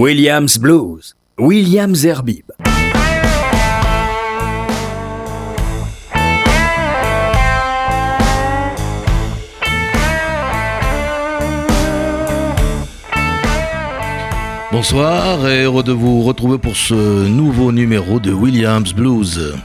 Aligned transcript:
Williams 0.00 0.58
Blues, 0.58 1.16
Williams 1.40 2.04
Herbib. 2.04 2.52
Bonsoir 14.70 15.48
et 15.48 15.64
heureux 15.64 15.82
de 15.82 15.90
vous 15.90 16.22
retrouver 16.22 16.58
pour 16.58 16.76
ce 16.76 17.26
nouveau 17.26 17.72
numéro 17.72 18.20
de 18.20 18.32
Williams 18.32 18.94
Blues. 18.94 19.56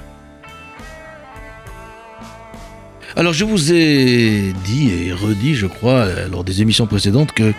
Alors 3.16 3.34
je 3.34 3.46
vous 3.46 3.72
ai 3.72 4.54
dit 4.66 4.90
et 4.90 5.14
redit, 5.14 5.54
je 5.54 5.68
crois, 5.68 6.08
lors 6.32 6.44
des 6.44 6.64
émissions 6.64 6.88
précédentes 6.88 7.32
que 7.32 7.54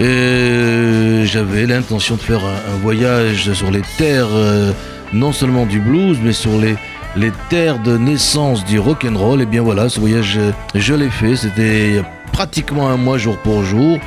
euh, 0.00 1.24
j'avais 1.24 1.66
l'intention 1.66 2.16
de 2.16 2.20
faire 2.20 2.44
un, 2.44 2.76
voyage 2.82 3.52
sur 3.52 3.70
les 3.70 3.82
terres, 3.96 4.28
euh, 4.32 4.72
non 5.12 5.32
seulement 5.32 5.66
du 5.66 5.78
blues, 5.78 6.18
mais 6.20 6.32
sur 6.32 6.58
les, 6.58 6.76
terres 7.48 7.78
de 7.78 7.96
naissance 7.96 8.64
du 8.64 8.80
rock 8.80 9.06
and 9.08 9.16
roll. 9.16 9.40
Et 9.40 9.46
bien 9.46 9.62
voilà, 9.62 9.88
ce 9.88 10.00
voyage, 10.00 10.40
je 10.74 10.94
l'ai 10.94 11.10
fait. 11.10 11.36
C'était 11.36 12.02
pratiquement 12.32 12.88
un 12.88 12.96
mois 12.96 13.18
jour 13.18 13.36
pour 13.38 13.62
jour. 13.62 14.00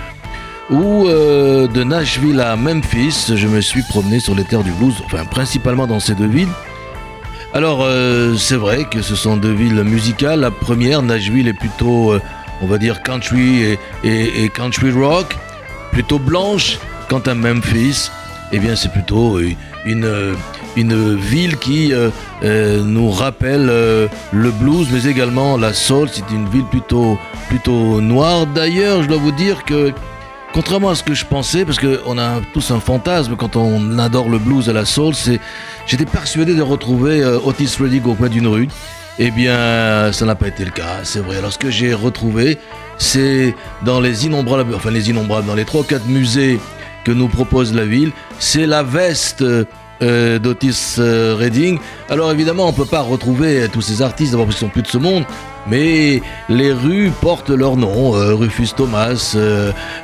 Où 0.72 1.08
euh, 1.08 1.68
de 1.68 1.84
Nashville 1.84 2.42
à 2.42 2.56
Memphis, 2.56 3.32
je 3.36 3.48
me 3.48 3.62
suis 3.62 3.84
promené 3.84 4.20
sur 4.20 4.34
les 4.34 4.44
terres 4.44 4.64
du 4.64 4.72
blues, 4.72 4.96
enfin 5.06 5.24
principalement 5.24 5.86
dans 5.86 6.00
ces 6.00 6.16
deux 6.16 6.28
villes. 6.28 6.50
Alors, 7.56 7.84
euh, 7.84 8.36
c'est 8.36 8.58
vrai 8.58 8.84
que 8.84 9.02
ce 9.02 9.16
sont 9.16 9.38
deux 9.38 9.54
villes 9.54 9.82
musicales. 9.86 10.42
La 10.42 10.52
première, 10.52 11.02
Nashville, 11.02 11.48
est 11.48 11.54
plutôt, 11.54 12.12
euh, 12.12 12.22
on 12.62 12.68
va 12.68 12.78
dire, 12.78 13.02
country 13.02 13.78
et, 14.04 14.50
country 14.50 14.92
rock, 14.92 15.38
plutôt 15.94 16.20
blanche. 16.20 16.80
Quant 17.08 17.22
à 17.22 17.34
Memphis, 17.34 18.12
eh 18.52 18.60
bien, 18.60 18.76
c'est 18.76 18.92
plutôt 18.92 19.40
une, 19.86 20.36
une 20.76 21.16
ville 21.16 21.56
qui 21.56 21.94
euh, 21.94 22.10
nous 22.84 23.10
rappelle 23.10 23.68
le 23.68 24.52
blues, 24.60 24.90
mais 24.92 25.10
également 25.10 25.56
la 25.56 25.72
soul. 25.72 26.10
C'est 26.12 26.30
une 26.32 26.50
ville 26.50 26.66
plutôt, 26.66 27.18
plutôt 27.48 28.02
noire. 28.02 28.48
D'ailleurs, 28.48 29.02
je 29.02 29.08
dois 29.08 29.18
vous 29.18 29.32
dire 29.32 29.64
que 29.64 29.94
Contrairement 30.56 30.92
à 30.92 30.96
ce 30.96 31.04
que 31.04 31.14
je 31.14 31.26
pensais, 31.26 31.66
parce 31.66 31.80
qu'on 31.80 32.18
a 32.18 32.40
tous 32.54 32.72
un 32.72 32.80
fantasme 32.80 33.36
quand 33.36 33.58
on 33.58 34.00
adore 34.00 34.30
le 34.30 34.38
blues 34.38 34.70
et 34.70 34.74
la 34.74 34.86
soul, 34.86 35.14
c'est 35.14 35.42
j'étais 35.86 36.06
persuadé 36.06 36.56
de 36.56 36.62
retrouver 36.62 37.22
euh, 37.22 37.40
Otis 37.44 37.76
Redding 37.78 38.06
au 38.06 38.14
coin 38.14 38.30
d'une 38.30 38.48
rue. 38.48 38.70
Eh 39.20 39.32
bien, 39.32 40.14
ça 40.14 40.26
n'a 40.26 40.36
pas 40.36 40.48
été 40.48 40.64
le 40.64 40.72
cas, 40.72 41.04
c'est 41.04 41.20
vrai. 41.20 41.40
Alors, 41.40 41.52
ce 41.52 41.58
que 41.58 41.70
j'ai 41.70 41.94
retrouvé, 41.94 42.58
c'est 42.98 43.54
dans 43.84 44.00
les 44.00 44.28
innombrables, 44.28 44.74
enfin 44.74 44.92
les 44.92 45.10
innombrables, 45.10 45.46
dans 45.46 45.56
les 45.56 45.66
3-4 45.66 46.08
musées 46.08 46.58
que 47.04 47.12
nous 47.12 47.28
propose 47.28 47.74
la 47.74 47.84
ville, 47.84 48.14
c'est 48.40 48.66
la 48.66 48.82
veste 48.82 49.42
euh, 49.42 50.40
d'Otis 50.40 50.96
euh, 51.00 51.36
Redding. 51.38 51.80
Alors 52.10 52.32
évidemment, 52.32 52.64
on 52.64 52.72
ne 52.72 52.78
peut 52.78 52.86
pas 52.86 53.02
retrouver 53.02 53.68
tous 53.74 53.82
ces 53.82 54.02
artistes, 54.02 54.32
d'abord 54.32 54.46
parce 54.46 54.58
qu'ils 54.58 54.68
sont 54.68 54.72
plus 54.72 54.84
de 54.84 54.88
ce 54.88 55.00
monde, 55.00 55.26
mais 55.68 56.22
les 56.50 56.72
rues 56.72 57.12
portent 57.22 57.50
leur 57.50 57.76
nom. 57.78 58.16
Euh, 58.16 58.34
Rufus 58.34 58.70
Thomas, 58.76 59.36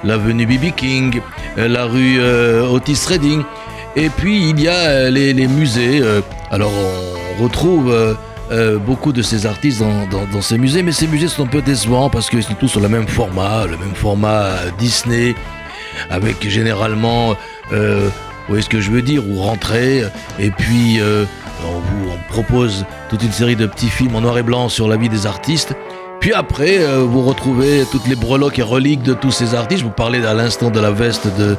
l'avenue 0.03 0.45
B.B. 0.45 0.73
King, 0.75 1.21
la 1.57 1.85
rue 1.85 2.21
Otis 2.21 3.05
Redding. 3.07 3.43
Et 3.95 4.09
puis 4.09 4.49
il 4.49 4.59
y 4.59 4.67
a 4.67 5.09
les, 5.09 5.47
musées. 5.47 6.01
alors 6.49 6.71
on 7.39 7.43
retrouve... 7.43 7.93
beaucoup 8.85 9.13
de 9.13 9.21
ces 9.21 9.45
artistes 9.45 9.81
dans, 9.81 10.41
ces 10.41 10.57
musées, 10.57 10.83
mais 10.83 10.91
ces 10.91 11.07
musées 11.07 11.29
sont 11.29 11.43
un 11.43 11.47
peu 11.47 11.61
décevants 11.61 12.09
parce 12.09 12.29
qu'ils 12.29 12.43
sont 12.43 12.53
tous 12.53 12.67
sur 12.67 12.81
le 12.81 12.89
même 12.89 13.07
format, 13.07 13.65
le 13.65 13.77
même 13.77 13.95
format 13.95 14.55
Disney, 14.77 15.35
avec 16.09 16.45
généralement 16.49 17.37
vous 18.51 18.55
voyez 18.55 18.63
ce 18.63 18.69
que 18.69 18.81
je 18.81 18.91
veux 18.91 19.01
dire 19.01 19.23
Ou 19.27 19.41
rentrer, 19.41 20.03
et 20.39 20.51
puis 20.51 20.99
euh, 20.99 21.25
on 21.65 21.79
vous 21.79 22.11
propose 22.29 22.85
toute 23.09 23.23
une 23.23 23.31
série 23.31 23.55
de 23.55 23.65
petits 23.65 23.89
films 23.89 24.15
en 24.15 24.21
noir 24.21 24.37
et 24.37 24.43
blanc 24.43 24.69
sur 24.69 24.87
la 24.87 24.97
vie 24.97 25.09
des 25.09 25.25
artistes. 25.25 25.75
Puis 26.19 26.33
après, 26.33 26.79
euh, 26.79 26.99
vous 26.99 27.23
retrouvez 27.23 27.83
toutes 27.91 28.07
les 28.07 28.15
breloques 28.15 28.59
et 28.59 28.63
reliques 28.63 29.01
de 29.01 29.13
tous 29.13 29.31
ces 29.31 29.55
artistes. 29.55 29.81
Vous 29.81 29.89
parlez 29.89 30.23
à 30.23 30.35
l'instant 30.35 30.69
de 30.69 30.79
la 30.79 30.91
veste 30.91 31.27
de 31.37 31.55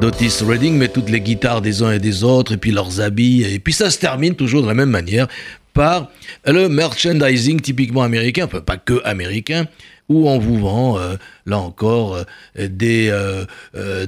d'Otis 0.00 0.44
Redding, 0.46 0.76
mais 0.76 0.88
toutes 0.88 1.10
les 1.10 1.20
guitares 1.20 1.60
des 1.60 1.82
uns 1.82 1.90
et 1.90 1.98
des 1.98 2.22
autres, 2.22 2.52
et 2.52 2.56
puis 2.56 2.70
leurs 2.70 3.00
habits. 3.00 3.42
Et 3.42 3.58
puis 3.58 3.72
ça 3.72 3.90
se 3.90 3.98
termine 3.98 4.36
toujours 4.36 4.62
de 4.62 4.68
la 4.68 4.74
même 4.74 4.90
manière 4.90 5.26
par 5.72 6.08
le 6.46 6.68
merchandising 6.68 7.60
typiquement 7.60 8.02
américain, 8.02 8.46
pas 8.46 8.76
que 8.76 9.02
américain, 9.04 9.66
où 10.08 10.28
on 10.28 10.38
vous 10.38 10.58
vend, 10.58 10.98
euh, 10.98 11.16
là 11.46 11.58
encore, 11.58 12.18
des, 12.56 13.12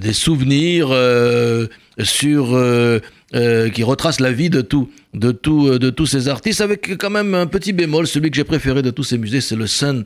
des 0.00 0.12
souvenirs 0.12 0.92
sur 2.04 2.54
euh, 2.54 3.00
euh, 3.34 3.70
qui 3.70 3.82
retrace 3.82 4.20
la 4.20 4.32
vie 4.32 4.50
de 4.50 4.60
tout, 4.60 4.90
de 5.14 5.32
tout, 5.32 5.66
euh, 5.66 5.78
de 5.78 5.90
tous 5.90 6.06
ces 6.06 6.28
artistes, 6.28 6.60
avec 6.60 6.96
quand 6.96 7.10
même 7.10 7.34
un 7.34 7.46
petit 7.46 7.72
bémol. 7.72 8.06
Celui 8.06 8.30
que 8.30 8.36
j'ai 8.36 8.44
préféré 8.44 8.82
de 8.82 8.90
tous 8.90 9.04
ces 9.04 9.18
musées, 9.18 9.40
c'est 9.40 9.56
le 9.56 9.66
Sun 9.66 10.04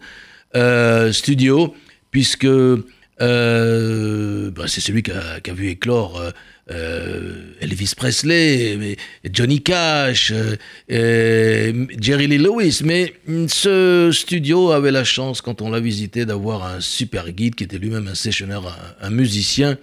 Studio, 1.12 1.75
puisque 2.11 2.47
bah, 2.47 3.27
c'est 4.67 4.81
celui 4.81 5.03
qui 5.03 5.11
a, 5.12 5.53
vu 5.53 5.69
éclore. 5.69 6.22
Elvis 6.70 7.94
Presley, 7.97 8.97
Johnny 9.31 9.60
Cash, 9.62 10.32
Jerry 10.88 12.26
Lee 12.26 12.38
Lewis. 12.38 12.81
Mais 12.84 13.14
ce 13.48 14.10
studio 14.12 14.70
avait 14.70 14.92
la 14.92 15.04
chance, 15.04 15.41
quand 15.41 15.62
on 15.62 15.70
l'a 15.70 15.80
visité, 15.80 16.25
d'avoir 16.25 16.64
un 16.64 16.80
super 16.80 17.30
guide 17.32 17.54
qui 17.54 17.64
était 17.64 17.78
lui-même 17.78 18.09
un 18.09 18.14
sessionneur, 18.14 18.78
un 19.00 19.10
musicien, 19.10 19.76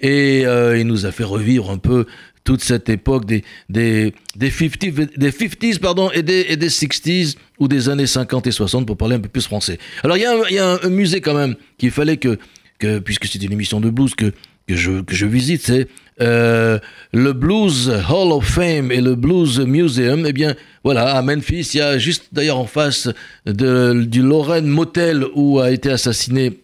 et 0.00 0.46
euh, 0.46 0.78
il 0.78 0.86
nous 0.86 1.06
a 1.06 1.12
fait 1.12 1.24
revivre 1.24 1.70
un 1.70 1.78
peu 1.78 2.06
toute 2.44 2.62
cette 2.62 2.88
époque 2.88 3.26
des, 3.26 3.44
des, 3.68 4.14
des, 4.34 4.50
50, 4.50 4.94
des 5.16 5.30
50s 5.30 5.78
pardon, 5.78 6.10
et, 6.10 6.22
des, 6.22 6.46
et 6.48 6.56
des 6.56 6.68
60s 6.68 7.36
ou 7.58 7.68
des 7.68 7.88
années 7.88 8.06
50 8.06 8.46
et 8.46 8.50
60 8.50 8.86
pour 8.86 8.96
parler 8.96 9.16
un 9.16 9.20
peu 9.20 9.28
plus 9.28 9.44
français. 9.44 9.78
Alors 10.02 10.16
il 10.16 10.20
y 10.20 10.58
a, 10.58 10.72
un, 10.72 10.78
un, 10.82 10.88
musée 10.88 11.20
quand 11.20 11.34
même 11.34 11.54
qu'il 11.78 11.90
fallait 11.90 12.16
que, 12.16 12.38
que 12.78 12.98
puisque 12.98 13.26
c'est 13.26 13.42
une 13.42 13.52
émission 13.52 13.80
de 13.80 13.90
blues, 13.90 14.14
que, 14.14 14.32
que, 14.66 14.74
je, 14.74 15.02
que 15.02 15.14
je 15.14 15.26
visite, 15.26 15.62
c'est 15.64 15.88
euh, 16.20 16.78
le 17.12 17.32
Blues 17.32 17.90
Hall 18.08 18.32
of 18.32 18.44
Fame 18.44 18.92
et 18.92 19.00
le 19.00 19.14
Blues 19.14 19.60
Museum. 19.60 20.24
Eh 20.26 20.32
bien 20.32 20.54
voilà, 20.84 21.16
à 21.16 21.22
Memphis, 21.22 21.70
il 21.74 21.78
y 21.78 21.80
a 21.80 21.98
juste 21.98 22.28
d'ailleurs 22.32 22.58
en 22.58 22.66
face 22.66 23.08
de, 23.46 24.04
du 24.04 24.22
Lorraine 24.22 24.66
Motel 24.66 25.24
où 25.34 25.60
a 25.60 25.70
été 25.70 25.90
assassiné 25.90 26.60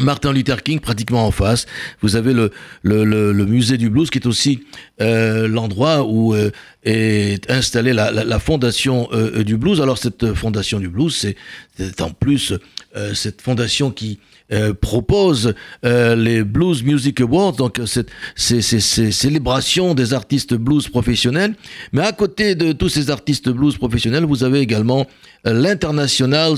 Martin 0.00 0.32
Luther 0.32 0.62
King 0.62 0.80
pratiquement 0.80 1.26
en 1.26 1.30
face. 1.30 1.66
Vous 2.02 2.16
avez 2.16 2.32
le, 2.32 2.50
le, 2.82 3.04
le, 3.04 3.46
musée 3.46 3.76
du 3.76 3.90
blues 3.90 4.10
qui 4.10 4.18
est 4.18 4.26
aussi 4.26 4.60
euh, 5.00 5.48
l'endroit 5.48 6.04
où 6.04 6.34
euh, 6.34 6.50
est 6.84 7.50
installée 7.50 7.92
la, 7.92 8.10
la, 8.12 8.38
fondation 8.38 9.08
euh, 9.12 9.42
du 9.42 9.56
blues. 9.56 9.80
Alors 9.80 9.98
cette 9.98 10.34
fondation 10.34 10.78
du 10.78 10.88
blues, 10.88 11.14
c'est 11.14 12.00
en 12.00 12.10
plus 12.10 12.54
cette 13.14 13.42
fondation 13.42 13.90
qui 13.90 14.18
propose 14.80 15.54
les 15.82 16.42
Blues 16.42 16.82
Music 16.82 17.20
Awards, 17.20 17.52
donc 17.52 17.80
ces, 17.84 18.62
ces, 18.62 18.80
célébrations 19.12 19.94
des 19.94 20.14
artistes 20.14 20.54
blues 20.54 20.88
professionnels. 20.88 21.54
Mais 21.92 22.02
à 22.02 22.12
côté 22.12 22.54
de 22.54 22.72
tous 22.72 22.88
ces 22.88 23.10
artistes 23.10 23.50
blues 23.50 23.76
professionnels, 23.76 24.24
vous 24.24 24.42
avez 24.42 24.60
également 24.60 25.06
l'International 25.44 26.54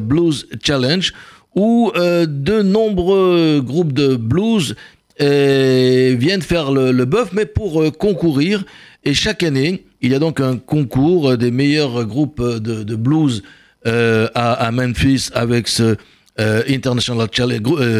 Blues 0.00 0.46
Challenge 0.62 1.12
où 1.54 1.92
euh, 1.96 2.26
de 2.26 2.62
nombreux 2.62 3.62
groupes 3.64 3.92
de 3.92 4.16
blues 4.16 4.74
euh, 5.20 6.14
viennent 6.18 6.42
faire 6.42 6.72
le, 6.72 6.92
le 6.92 7.04
bœuf, 7.04 7.30
mais 7.32 7.46
pour 7.46 7.82
euh, 7.82 7.90
concourir. 7.90 8.64
Et 9.04 9.14
chaque 9.14 9.42
année, 9.42 9.84
il 10.00 10.12
y 10.12 10.14
a 10.14 10.18
donc 10.18 10.40
un 10.40 10.56
concours 10.56 11.36
des 11.36 11.50
meilleurs 11.50 12.04
groupes 12.04 12.42
de, 12.42 12.82
de 12.82 12.96
blues 12.96 13.42
à, 13.84 14.26
à, 14.34 14.70
Memphis 14.70 15.28
avec 15.34 15.66
ce 15.66 15.96
International 16.38 17.28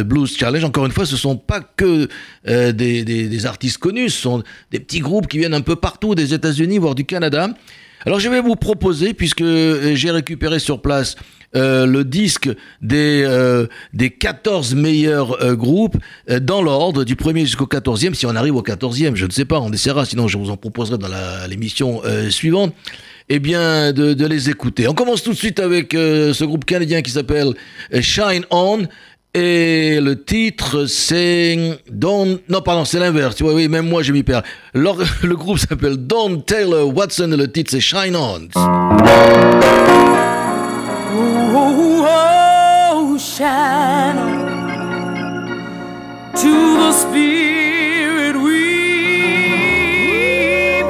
Blues 0.04 0.36
Challenge. 0.38 0.62
Encore 0.64 0.86
une 0.86 0.92
fois, 0.92 1.06
ce 1.06 1.14
ne 1.14 1.18
sont 1.18 1.36
pas 1.36 1.60
que 1.60 2.08
des, 2.46 2.72
des, 2.72 3.04
des, 3.04 3.46
artistes 3.46 3.78
connus, 3.78 4.10
ce 4.10 4.22
sont 4.22 4.44
des 4.70 4.78
petits 4.78 5.00
groupes 5.00 5.26
qui 5.26 5.38
viennent 5.38 5.54
un 5.54 5.60
peu 5.60 5.74
partout 5.74 6.14
des 6.14 6.34
États-Unis, 6.34 6.78
voire 6.78 6.94
du 6.94 7.04
Canada. 7.04 7.48
Alors 8.06 8.20
je 8.20 8.28
vais 8.28 8.40
vous 8.40 8.54
proposer, 8.56 9.12
puisque 9.12 9.44
j'ai 9.44 10.10
récupéré 10.12 10.60
sur 10.60 10.80
place 10.80 11.16
euh, 11.54 11.84
le 11.84 12.04
disque 12.04 12.48
des, 12.80 13.22
euh, 13.26 13.66
des 13.92 14.08
14 14.10 14.74
meilleurs 14.74 15.42
euh, 15.42 15.54
groupes 15.54 15.96
dans 16.40 16.62
l'ordre, 16.62 17.04
du 17.04 17.14
premier 17.14 17.42
jusqu'au 17.42 17.66
14e. 17.66 18.14
Si 18.14 18.24
on 18.24 18.34
arrive 18.34 18.56
au 18.56 18.62
14e, 18.62 19.14
je 19.16 19.26
ne 19.26 19.30
sais 19.30 19.44
pas, 19.44 19.60
on 19.60 19.70
essaiera, 19.70 20.06
sinon 20.06 20.28
je 20.28 20.38
vous 20.38 20.50
en 20.50 20.56
proposerai 20.56 20.98
dans 20.98 21.08
l'émission 21.48 22.02
suivante. 22.30 22.74
Eh 23.28 23.38
bien, 23.38 23.92
de, 23.92 24.14
de, 24.14 24.26
les 24.26 24.50
écouter. 24.50 24.88
On 24.88 24.94
commence 24.94 25.22
tout 25.22 25.30
de 25.30 25.36
suite 25.36 25.60
avec 25.60 25.92
ce 25.92 26.44
groupe 26.44 26.64
canadien 26.64 27.02
qui 27.02 27.10
s'appelle 27.10 27.54
Shine 28.00 28.44
On. 28.50 28.86
Et 29.34 29.98
le 30.00 30.22
titre, 30.22 30.84
c'est 30.86 31.78
Don. 31.90 32.38
Non, 32.50 32.60
pardon, 32.60 32.84
c'est 32.84 32.98
l'inverse. 32.98 33.40
Oui, 33.40 33.52
oui, 33.54 33.68
même 33.68 33.88
moi, 33.88 34.02
je 34.02 34.12
m'y 34.12 34.22
perds. 34.22 34.42
Le, 34.74 34.90
le 35.26 35.36
groupe 35.36 35.58
s'appelle 35.58 35.96
Don 35.96 36.40
Taylor 36.40 36.94
Watson 36.94 37.32
et 37.32 37.36
le 37.36 37.50
titre, 37.50 37.70
c'est 37.70 37.80
Shine 37.80 38.16
On. 38.16 38.48
channel 43.42 44.32
to 46.42 46.54
the 46.82 46.92
spirit 46.92 48.36
we 48.46 48.60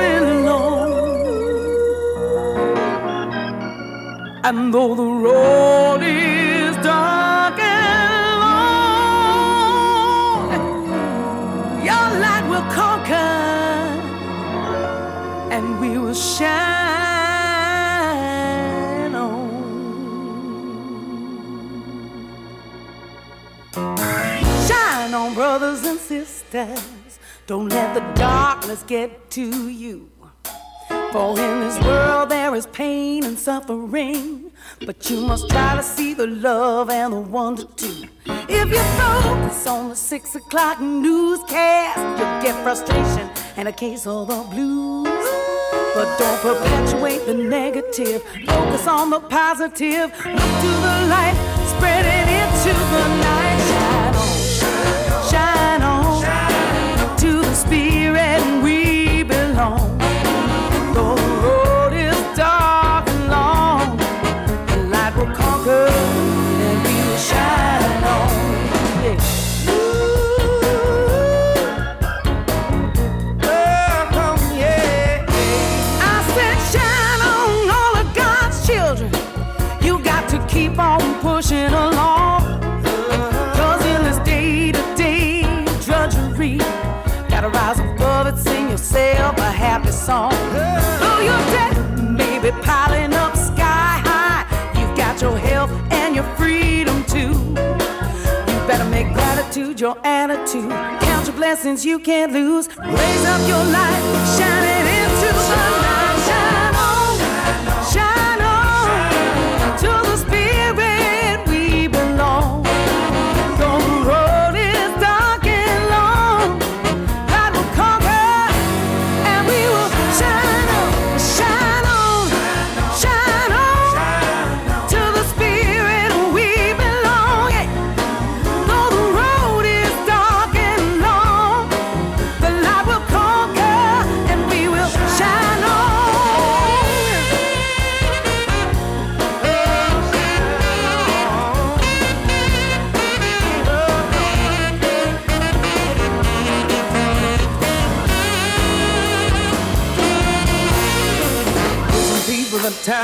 belong. 0.03 0.93
And 4.45 4.59
though 4.75 4.95
the 5.03 5.11
road 5.27 6.03
is 6.03 6.77
dark 6.85 7.59
and 7.59 8.39
long, 8.45 8.93
your 11.89 12.07
light 12.25 12.47
will 12.53 12.69
conquer, 12.81 13.35
and 15.55 15.65
we 15.81 15.91
will 15.97 16.13
shine. 16.13 16.72
Brothers 25.59 25.85
and 25.85 26.01
sisters. 26.01 27.19
Don't 27.47 27.69
let 27.69 27.93
the 27.93 28.01
darkness 28.19 28.83
get 28.85 29.31
to 29.33 29.69
you. 29.69 30.11
For 31.13 31.39
in 31.39 31.61
this 31.61 31.79
world 31.81 32.31
there 32.31 32.55
is 32.55 32.67
pain 32.69 33.23
and 33.25 33.39
suffering, 33.39 34.51
but 34.87 35.11
you 35.11 35.21
must 35.21 35.51
try 35.51 35.77
to 35.77 35.83
see 35.83 36.15
the 36.15 36.27
love 36.27 36.89
and 36.89 37.13
the 37.13 37.21
wonder 37.21 37.65
too. 37.77 38.09
If 38.49 38.69
you 38.71 38.85
focus 39.03 39.67
on 39.67 39.91
the 39.91 39.95
six 39.95 40.35
o'clock 40.35 40.81
newscast, 40.81 41.99
you'll 41.99 42.43
get 42.45 42.55
frustration 42.63 43.29
and 43.59 43.69
a 43.69 43.73
case 43.73 44.07
of 44.07 44.29
the 44.29 44.43
blues. 44.55 45.27
But 45.95 46.17
don't 46.19 46.41
perpetuate 46.41 47.27
the 47.27 47.35
negative, 47.35 48.23
focus 48.47 48.87
on 48.87 49.11
the 49.11 49.21
positive. 49.21 50.09
Look 50.39 50.53
to 50.65 50.73
the 50.87 50.97
light, 51.13 51.37
spread 51.77 52.07
it 52.07 52.29
into 52.41 52.73
the 52.95 53.09
night. 53.21 53.42
Your 99.83 99.99
attitude. 100.05 100.71
Count 100.71 101.27
your 101.27 101.35
blessings 101.35 101.85
you 101.85 101.99
can't 101.99 102.33
lose. 102.33 102.69
Raise 102.79 103.25
up 103.27 103.41
your 103.49 103.65
light, 103.65 104.03
shine 104.39 104.69
it 104.79 104.87
into 105.01 105.29
the 105.35 105.43
night. 105.83 106.19
Shine 106.29 106.77
on, 106.89 107.15
shine 107.93 108.43
on, 108.43 108.52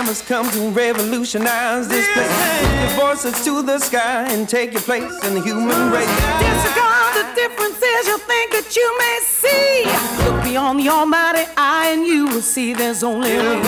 has 0.08 0.22
come 0.22 0.50
to 0.50 0.70
revolutionize 0.70 1.86
this 1.86 2.08
place. 2.14 2.26
Lift 2.40 2.80
your 2.80 3.08
voices 3.08 3.44
to 3.44 3.62
the 3.62 3.78
sky 3.78 4.24
and 4.32 4.48
take 4.48 4.72
your 4.72 4.80
place 4.80 5.12
in 5.26 5.34
the 5.34 5.42
human 5.42 5.92
race. 5.92 6.08
Disregard 6.40 7.12
the 7.20 7.26
differences 7.34 8.08
you 8.08 8.16
think 8.24 8.52
that 8.56 8.72
you 8.74 8.88
may 9.04 9.18
see. 9.20 9.84
Look 10.24 10.42
beyond 10.42 10.80
the 10.80 10.88
almighty 10.88 11.44
eye 11.58 11.90
and 11.92 12.06
you 12.06 12.24
will 12.24 12.40
see 12.40 12.72
there's 12.72 13.02
only 13.02 13.36
one. 13.36 13.62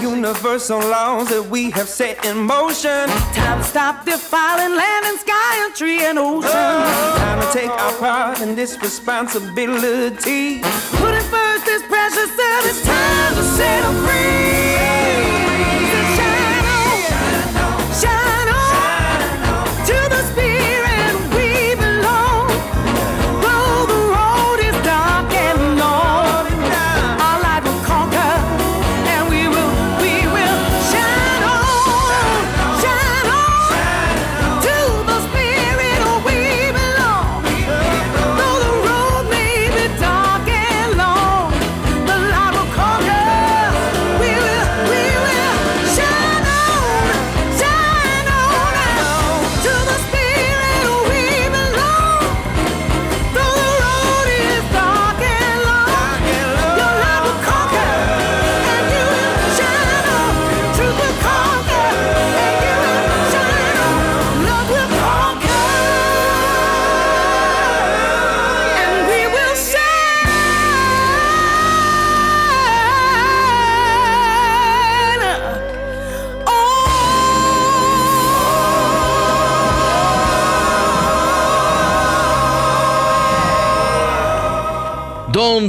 Universal 0.00 0.78
laws 0.78 1.28
that 1.28 1.46
we 1.50 1.70
have 1.72 1.90
set 1.90 2.24
in 2.24 2.38
motion. 2.38 3.06
Time 3.36 3.58
to 3.58 3.64
stop 3.64 4.06
defiling 4.06 4.74
land 4.74 5.04
and 5.04 5.18
sky 5.20 5.52
and 5.62 5.74
tree 5.74 6.02
and 6.06 6.18
ocean. 6.18 6.50
Oh, 6.54 7.14
time 7.18 7.38
to 7.42 7.48
take 7.52 7.68
our 7.68 7.92
part 7.98 8.40
in 8.40 8.54
this 8.54 8.80
responsibility. 8.80 10.62
Putting 11.02 11.28
first 11.28 11.66
this 11.66 11.82
precious 11.82 12.30
service, 12.34 12.80
time 12.82 13.34
to 13.34 13.42
set 13.42 13.84
free. 14.06 14.45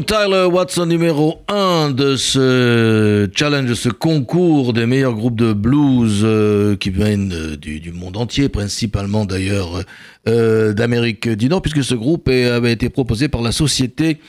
Tyler 0.06 0.46
Watson 0.52 0.86
numéro 0.86 1.42
1 1.48 1.92
de 1.92 2.16
ce 2.16 3.30
challenge, 3.36 3.70
de 3.70 3.74
ce 3.74 3.90
concours 3.90 4.74
des 4.74 4.86
meilleurs 4.86 5.14
groupes 5.14 5.38
de 5.38 5.54
blues 5.54 6.22
euh, 6.24 6.76
qui 6.76 6.90
viennent 6.90 7.34
euh, 7.34 7.56
du, 7.56 7.92
monde 7.92 8.18
entier, 8.18 8.50
principalement 8.50 9.26
d'ailleurs 9.26 9.84
euh, 10.28 10.74
d'Amérique 10.74 11.30
du 11.30 11.48
Nord, 11.50 11.62
puisque 11.62 11.84
ce 11.84 11.96
groupe 11.96 12.28
avait 12.28 12.72
été 12.72 12.90
proposé 12.90 13.28
par 13.28 13.42
la 13.42 13.52
Société 13.52 14.20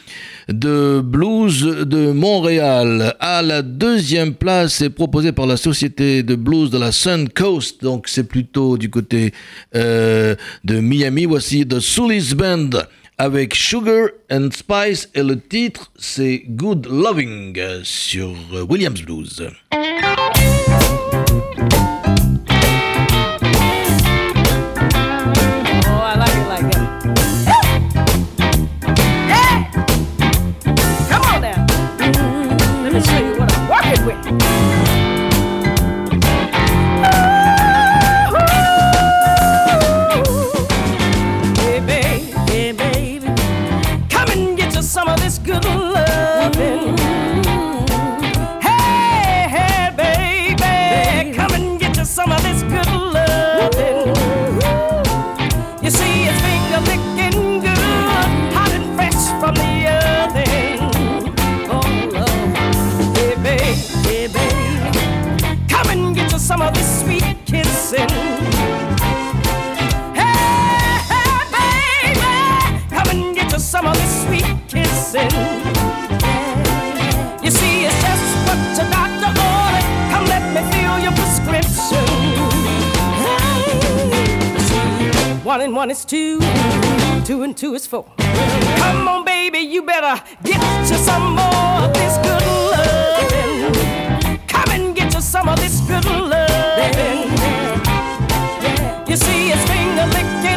de 0.48 1.00
blues 1.04 1.62
de 1.64 2.12
Montréal. 2.12 3.14
À 3.20 3.42
la 3.42 3.62
deuxième 3.62 4.34
place, 4.34 4.74
c'est 4.74 4.90
proposé 4.90 5.32
par 5.32 5.46
la 5.46 5.56
Société 5.56 6.22
de 6.22 6.34
blues 6.34 6.70
de 6.70 6.78
la 6.78 6.92
Sun 6.92 7.28
Coast, 7.28 7.82
donc 7.82 8.08
c'est 8.08 8.28
plutôt 8.28 8.78
du 8.78 8.90
côté 8.90 9.32
de 9.74 10.36
Miami. 10.68 11.24
Voici 11.24 11.66
The 11.66 11.80
Sully's 11.80 12.34
Band 12.34 12.70
avec 13.18 13.54
Sugar 13.54 14.08
and 14.30 14.48
Spice 14.52 15.08
et 15.14 15.22
le 15.22 15.40
titre 15.40 15.90
c'est 15.98 16.44
Good 16.48 16.86
Loving 16.86 17.58
sur 17.82 18.34
Williams 18.68 19.02
Blues. 19.02 19.42
blessing. 75.12 75.30
You 77.42 77.50
see, 77.50 77.84
it's 77.84 78.00
just 78.02 78.22
what 78.46 78.58
your 78.76 78.88
doctor 78.90 79.28
ordered. 79.28 79.84
Come 80.10 80.24
let 80.26 80.42
me 80.54 80.60
fill 80.72 80.98
your 80.98 81.12
prescription. 81.12 82.06
Hey. 83.24 83.70
One 85.44 85.60
and 85.62 85.74
one 85.74 85.90
is 85.90 86.04
two, 86.04 86.40
two 87.24 87.42
and 87.42 87.56
two 87.56 87.74
is 87.74 87.86
four. 87.86 88.04
Come 88.18 89.08
on, 89.08 89.24
baby, 89.24 89.60
you 89.60 89.82
better 89.82 90.22
get 90.42 90.60
you 90.90 90.96
some 90.96 91.34
more 91.34 91.82
of 91.84 91.92
this 91.94 92.18
good 92.18 92.42
loving. 92.72 93.74
Come 94.46 94.70
and 94.70 94.94
get 94.94 95.14
you 95.14 95.20
some 95.20 95.48
of 95.48 95.58
this 95.58 95.80
good 95.80 96.04
loving. 96.04 97.30
You 99.08 99.16
see, 99.16 99.50
it's 99.52 99.64
finger 99.64 100.06
licking. 100.06 100.47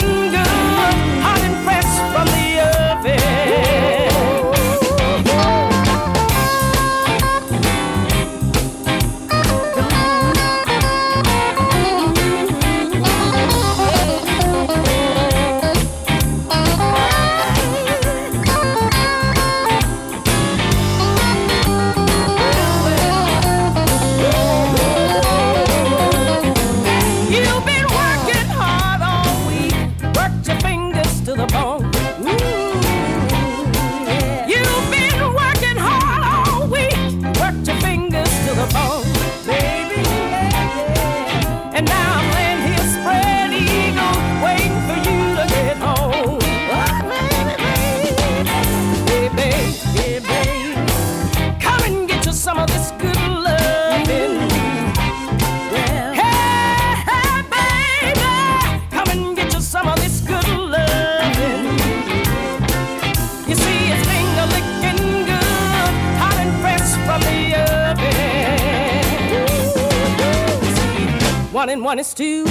One 71.83 71.99
is 71.99 72.13
two, 72.13 72.45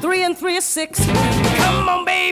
three 0.00 0.22
and 0.22 0.36
three 0.36 0.56
is 0.56 0.64
six. 0.64 1.04
Come 1.06 1.88
on, 1.88 2.04
baby, 2.04 2.31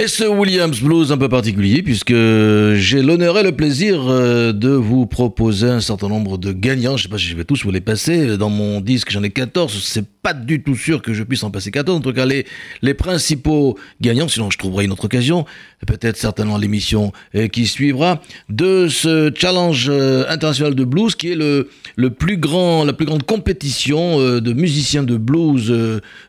Et 0.00 0.06
ce 0.06 0.22
Williams 0.22 0.80
Blues 0.80 1.10
un 1.10 1.18
peu 1.18 1.28
particulier, 1.28 1.82
puisque 1.82 2.14
j'ai 2.14 3.02
l'honneur 3.02 3.36
et 3.36 3.42
le 3.42 3.50
plaisir 3.50 4.08
euh, 4.08 4.52
de 4.52 4.68
vous 4.68 5.06
proposer 5.06 5.66
un 5.66 5.80
certain 5.80 6.08
nombre 6.08 6.38
de 6.38 6.52
gagnants. 6.52 6.96
Je 6.96 7.02
sais 7.02 7.08
pas 7.08 7.18
si 7.18 7.24
je 7.24 7.34
vais 7.34 7.42
tous 7.42 7.64
vous 7.64 7.72
les 7.72 7.80
passer. 7.80 8.36
Dans 8.36 8.48
mon 8.48 8.80
disque, 8.80 9.10
j'en 9.10 9.24
ai 9.24 9.30
14. 9.30 9.82
C'est 9.82 10.06
pas 10.06 10.34
du 10.34 10.62
tout 10.62 10.76
sûr 10.76 11.02
que 11.02 11.12
je 11.14 11.24
puisse 11.24 11.42
en 11.42 11.50
passer 11.50 11.72
14. 11.72 11.98
En 11.98 12.00
tout 12.00 12.12
cas, 12.12 12.26
les, 12.26 12.46
les 12.80 12.94
principaux 12.94 13.76
gagnants, 14.00 14.28
sinon 14.28 14.52
je 14.52 14.58
trouverai 14.58 14.84
une 14.84 14.92
autre 14.92 15.06
occasion, 15.06 15.46
peut-être 15.84 16.16
certainement 16.16 16.58
l'émission 16.58 17.12
euh, 17.34 17.48
qui 17.48 17.66
suivra, 17.66 18.22
de 18.48 18.86
ce 18.86 19.32
challenge 19.34 19.88
euh, 19.90 20.26
international 20.28 20.76
de 20.76 20.84
blues, 20.84 21.16
qui 21.16 21.32
est 21.32 21.36
le, 21.36 21.70
le 21.96 22.10
plus 22.10 22.36
grand, 22.36 22.84
la 22.84 22.92
plus 22.92 23.06
grande 23.06 23.24
compétition 23.24 24.18
de 24.18 24.52
musiciens 24.52 25.02
de 25.02 25.16
blues 25.16 25.74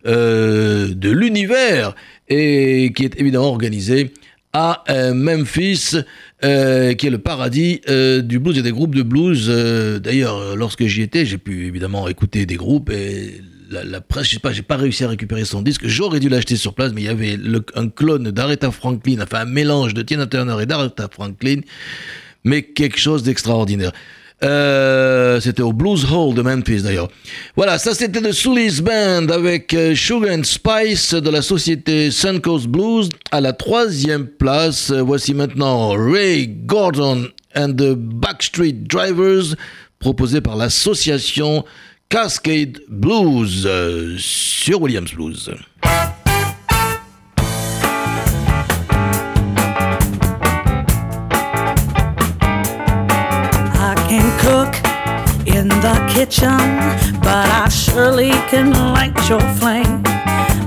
de 0.06 1.10
l'univers 1.12 1.94
et 2.30 2.92
qui 2.96 3.06
est 3.06 3.20
évidemment 3.20 3.50
organisé 3.50 4.14
à 4.54 4.84
euh, 4.90 5.14
Memphis, 5.14 5.96
euh, 6.44 6.94
qui 6.94 7.08
est 7.08 7.12
le 7.12 7.20
paradis 7.20 7.82
euh, 7.88 8.22
du 8.22 8.40
blues 8.40 8.58
et 8.58 8.62
des 8.62 8.72
groupes 8.72 8.96
de 8.96 9.04
blues. 9.04 9.50
D'ailleurs, 10.02 10.56
lorsque 10.56 10.86
j'y 10.86 11.02
étais, 11.02 11.26
j'ai 11.26 11.38
pu 11.38 11.68
évidemment 11.68 12.08
écouter 12.08 12.46
des 12.46 12.56
groupes 12.56 12.90
et 12.90 13.42
la, 13.70 14.02
presse, 14.02 14.26
je 14.28 14.34
sais 14.34 14.40
pas, 14.40 14.52
j'ai 14.52 14.64
pas 14.64 14.78
réussi 14.78 15.04
à 15.04 15.10
récupérer 15.10 15.46
son 15.46 15.62
disque. 15.62 15.86
J'aurais 15.86 16.20
dû 16.20 16.30
l'acheter 16.30 16.56
sur 16.56 16.74
place, 16.74 16.92
mais 16.94 17.02
il 17.02 17.06
y 17.06 17.10
avait 17.10 17.38
un 17.76 17.88
clone 17.90 18.32
d'Aretha 18.32 18.72
Franklin, 18.72 19.20
enfin 19.22 19.42
un 19.42 19.46
mélange 19.46 19.94
de 19.94 20.02
Tina 20.02 20.26
Turner 20.26 20.56
et 20.62 20.66
d'Aretha 20.66 21.08
Franklin, 21.12 21.62
mais 22.44 22.64
quelque 22.64 22.98
chose 22.98 23.22
d'extraordinaire. 23.22 23.92
Euh, 24.42 25.40
c'était 25.42 25.62
au 25.62 25.74
Blues 25.74 26.06
Hall 26.10 26.34
de 26.34 26.42
Memphis 26.42 26.82
d'ailleurs. 26.82 27.10
Voilà, 27.58 27.78
ça 27.78 27.94
c'était 27.94 28.22
de 28.22 28.32
Sully's 28.32 28.80
Band 28.80 29.28
avec 29.30 29.74
euh, 29.74 29.94
Sugar 29.96 30.32
and 30.38 30.44
Spice 30.44 31.14
de 31.14 31.30
la 31.30 31.42
société 31.42 32.10
Suncoast 32.10 32.68
Blues 32.68 33.10
à 33.32 33.42
la 33.42 33.52
troisième 33.52 34.28
place. 34.28 34.92
Voici 34.92 35.34
maintenant 35.34 35.92
Ray 35.92 36.48
Gordon 36.48 37.28
and 37.56 37.74
the 37.74 37.96
Backstreet 37.96 38.88
Drivers 38.88 39.56
proposé 40.00 40.40
par 40.40 40.56
l'association 40.56 41.66
Cascade 42.08 42.80
Blues 42.88 43.66
euh, 43.66 44.16
sur 44.18 44.82
Williams 44.82 45.14
Blues. 45.14 45.52
In 55.60 55.68
the 55.68 56.10
kitchen, 56.10 56.58
but 57.20 57.46
I 57.64 57.68
surely 57.68 58.32
can 58.48 58.72
light 58.94 59.18
your 59.28 59.42
flame. 59.60 60.02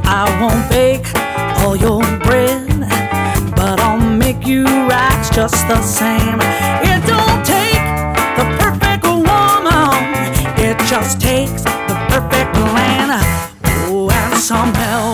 I 0.04 0.24
won't 0.38 0.68
bake 0.68 1.08
all 1.60 1.74
your 1.74 2.02
bread, 2.20 2.68
but 3.56 3.80
I'll 3.80 3.98
make 3.98 4.46
you 4.46 4.64
racks 4.64 5.30
just 5.30 5.66
the 5.66 5.80
same. 5.80 6.38
It 6.90 7.00
don't 7.06 7.40
take 7.42 7.84
the 8.36 8.46
perfect 8.60 9.04
woman, 9.04 10.02
it 10.60 10.76
just 10.92 11.20
takes 11.22 11.62
the 11.62 11.96
perfect 12.12 12.52
man. 12.76 13.08
Oh, 13.88 14.10
and 14.12 14.38
some 14.38 14.74
elbow 14.76 15.11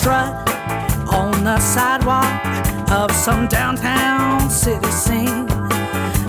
strut 0.00 0.32
on 1.12 1.44
the 1.44 1.58
sidewalk 1.58 2.24
of 2.90 3.12
some 3.12 3.46
downtown 3.48 4.48
city 4.48 4.90
scene. 4.90 5.46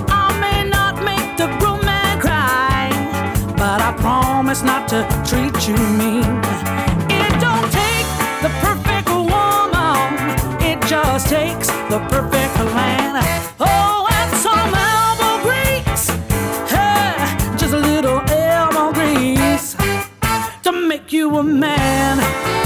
I 0.09 0.27
may 0.41 0.69
not 0.69 0.95
make 1.05 1.37
the 1.37 1.47
grown 1.57 1.79
man 1.85 2.19
cry, 2.19 2.89
but 3.55 3.79
I 3.79 3.93
promise 3.97 4.61
not 4.61 4.89
to 4.89 4.99
treat 5.23 5.55
you 5.69 5.77
mean. 6.01 6.33
It 7.19 7.31
don't 7.39 7.69
take 7.71 8.09
the 8.43 8.51
perfect 8.59 9.07
woman, 9.07 10.09
it 10.69 10.77
just 10.85 11.29
takes 11.29 11.67
the 11.91 11.99
perfect 12.09 12.53
man. 12.75 13.23
Oh, 13.61 14.05
and 14.19 14.31
some 14.45 14.71
elbow 14.91 15.35
grease, 15.47 16.09
hey, 16.73 17.15
just 17.57 17.73
a 17.73 17.79
little 17.79 18.19
elbow 18.29 18.91
grease 18.91 19.77
to 20.63 20.71
make 20.73 21.13
you 21.13 21.37
a 21.37 21.43
man. 21.43 22.60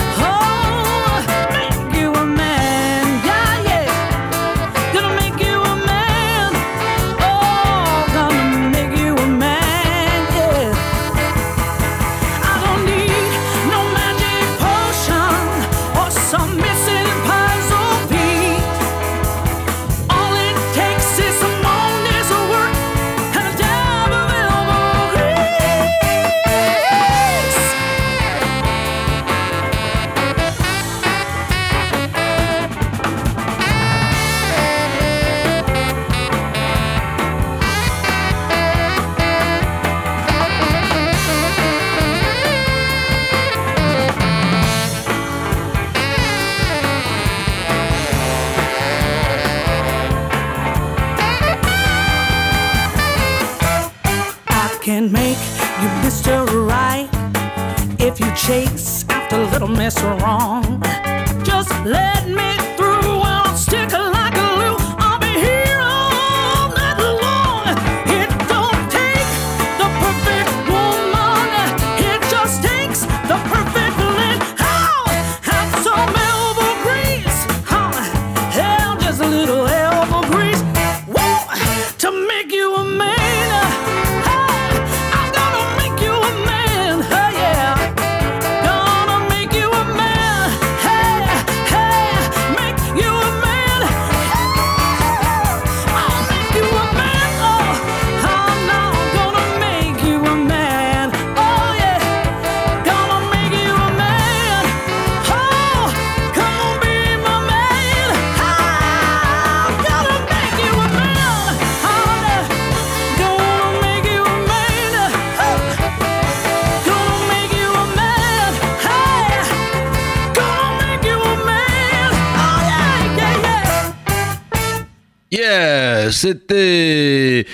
C'était 126.11 127.45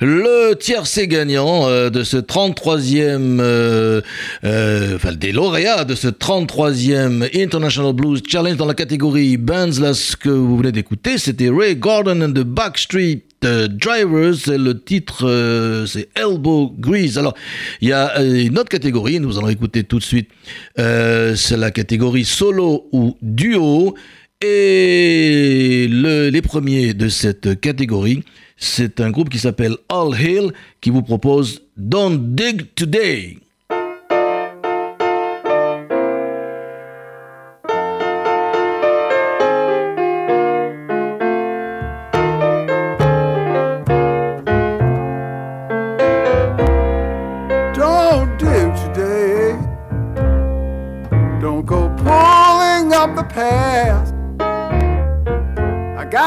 le 0.00 0.54
tiercé 0.54 1.08
gagnant 1.08 1.68
euh, 1.68 1.90
de 1.90 2.02
ce 2.02 2.16
33e, 2.16 3.38
euh, 3.40 4.00
euh, 4.44 4.98
des 5.12 5.32
lauréats 5.32 5.84
de 5.84 5.94
ce 5.94 6.08
33e 6.08 7.28
International 7.34 7.92
Blues 7.92 8.22
Challenge 8.26 8.56
dans 8.56 8.66
la 8.66 8.74
catégorie 8.74 9.36
Bands. 9.36 9.80
Là, 9.80 9.94
ce 9.94 10.16
que 10.16 10.28
vous 10.28 10.56
venez 10.56 10.72
d'écouter, 10.72 11.18
c'était 11.18 11.48
Ray 11.48 11.76
Gordon 11.76 12.20
and 12.20 12.32
the 12.32 12.44
Backstreet 12.44 13.22
euh, 13.44 13.68
Drivers. 13.68 14.46
Le 14.46 14.72
titre, 14.72 15.26
euh, 15.26 15.86
c'est 15.86 16.08
Elbow 16.14 16.74
Grease. 16.78 17.18
Alors, 17.18 17.34
il 17.80 17.88
y 17.88 17.92
a 17.92 18.18
euh, 18.18 18.46
une 18.46 18.58
autre 18.58 18.68
catégorie, 18.68 19.20
nous 19.20 19.38
allons 19.38 19.48
écouter 19.48 19.84
tout 19.84 19.98
de 19.98 20.04
suite. 20.04 20.28
Euh, 20.78 21.34
c'est 21.36 21.56
la 21.56 21.70
catégorie 21.70 22.24
solo 22.24 22.88
ou 22.92 23.16
duo. 23.22 23.94
Et 24.40 25.86
le- 25.90 26.28
les 26.28 26.42
premiers 26.42 26.92
de 26.94 27.08
cette 27.08 27.60
catégorie, 27.60 28.22
c'est 28.56 29.00
un 29.00 29.10
groupe 29.10 29.30
qui 29.30 29.38
s'appelle 29.38 29.76
All 29.88 30.14
Hill 30.20 30.52
qui 30.80 30.90
vous 30.90 31.02
propose 31.02 31.62
Don't 31.76 32.34
Dig 32.34 32.66
Today. 32.74 33.38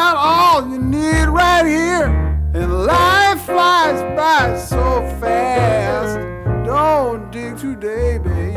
Got 0.08 0.16
all 0.16 0.70
you 0.70 0.80
need 0.80 1.26
right 1.26 1.66
here, 1.66 2.06
and 2.54 2.86
life 2.86 3.42
flies 3.42 4.02
by 4.16 4.58
so 4.58 5.02
fast. 5.20 6.16
Don't 6.66 7.30
dig 7.30 7.58
today, 7.58 8.18
baby. 8.18 8.54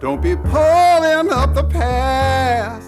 Don't 0.00 0.22
be 0.22 0.34
pulling 0.36 1.30
up 1.30 1.54
the 1.54 1.64
past. 1.64 2.83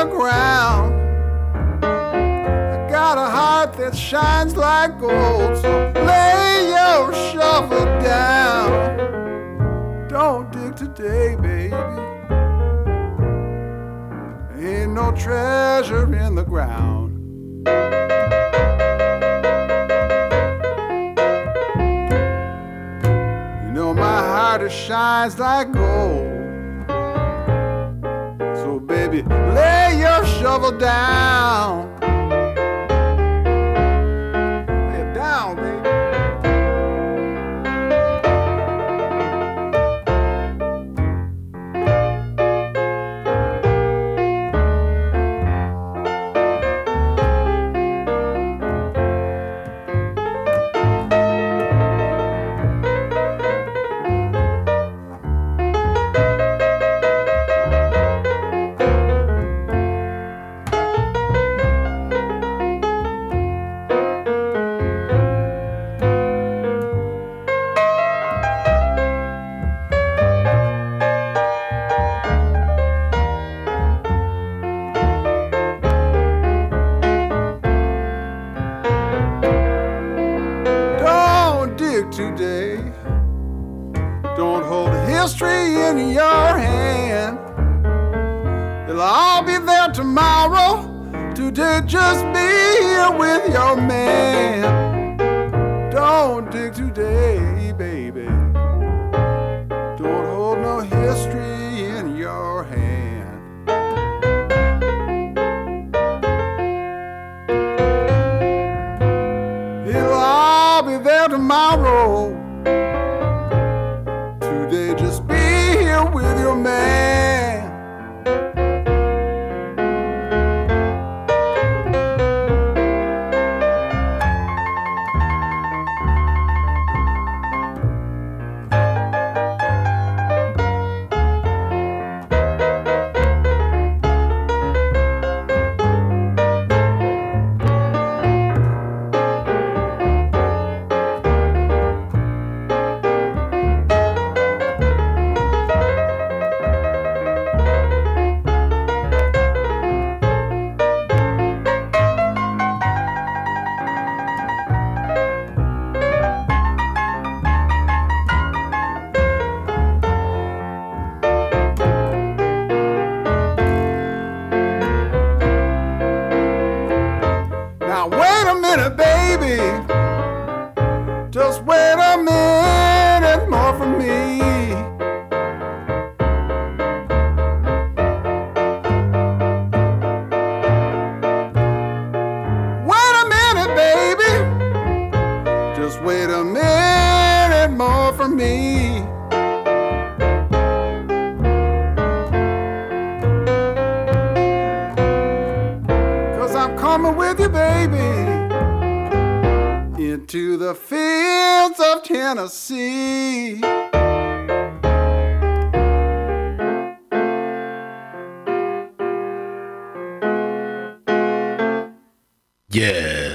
The 0.00 0.06
ground. 0.06 0.94
I 1.84 2.88
got 2.88 3.18
a 3.18 3.28
heart 3.36 3.74
that 3.74 3.94
shines 3.94 4.56
like 4.56 4.98
gold, 4.98 5.58
so 5.58 5.92
lay 5.94 6.68
your 6.74 7.12
shovel 7.28 7.84
down. 8.00 8.96
Don't 10.08 10.50
dig 10.52 10.74
today, 10.74 11.36
baby. 11.36 11.74
Ain't 14.66 14.92
no 14.94 15.12
treasure 15.12 16.06
in 16.14 16.34
the 16.34 16.44
ground. 16.44 17.08
You 23.64 23.72
know 23.72 23.92
my 23.92 24.20
heart 24.32 24.62
it 24.62 24.72
shines 24.72 25.38
like 25.38 25.72
gold. 25.72 26.29
Baby, 29.10 29.28
lay 29.28 29.98
your 29.98 30.24
shovel 30.24 30.78
down. 30.78 31.89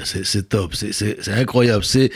C'est- 0.04 0.48
top, 0.48 0.74
c'est 0.74 1.28
incroyable. 1.28 1.84
C'est 1.84 2.10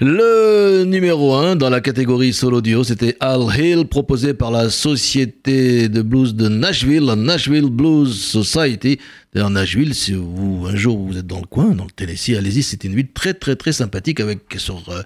le 0.00 0.84
numéro 0.84 1.34
1 1.34 1.56
dans 1.56 1.70
la 1.70 1.80
catégorie 1.80 2.32
solo 2.32 2.60
duo. 2.60 2.84
C'était 2.84 3.16
Al 3.20 3.42
Hill, 3.58 3.86
proposé 3.86 4.34
par 4.34 4.50
la 4.50 4.68
Société 4.70 5.88
de 5.88 6.02
blues 6.02 6.34
de 6.34 6.48
Nashville, 6.48 7.00
la 7.04 7.16
Nashville 7.16 7.70
Blues 7.70 8.12
Society. 8.14 8.98
D'ailleurs, 9.32 9.50
Nashville, 9.50 9.94
si 9.94 10.12
vous, 10.12 10.66
un 10.68 10.76
jour 10.76 10.98
vous 10.98 11.16
êtes 11.18 11.26
dans 11.26 11.40
le 11.40 11.46
coin, 11.46 11.70
dans 11.70 11.84
le 11.84 11.90
Tennessee, 11.90 12.36
allez-y, 12.36 12.62
c'est 12.62 12.84
une 12.84 12.94
ville 12.94 13.08
très 13.12 13.32
très 13.34 13.56
très 13.56 13.72
sympathique 13.72 14.20
avec 14.20 14.40
sur 14.58 14.82
euh, 14.88 15.02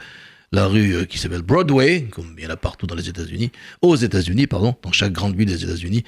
la 0.52 0.66
rue 0.66 0.94
euh, 0.94 1.04
qui 1.04 1.18
s'appelle 1.18 1.42
Broadway, 1.42 2.06
comme 2.10 2.34
il 2.38 2.44
y 2.44 2.46
en 2.46 2.50
a 2.50 2.56
partout 2.56 2.86
dans 2.86 2.94
les 2.94 3.08
États-Unis, 3.08 3.50
aux 3.82 3.96
États-Unis, 3.96 4.46
pardon, 4.46 4.74
dans 4.82 4.92
chaque 4.92 5.12
grande 5.12 5.36
ville 5.36 5.48
des 5.48 5.62
États-Unis, 5.64 6.04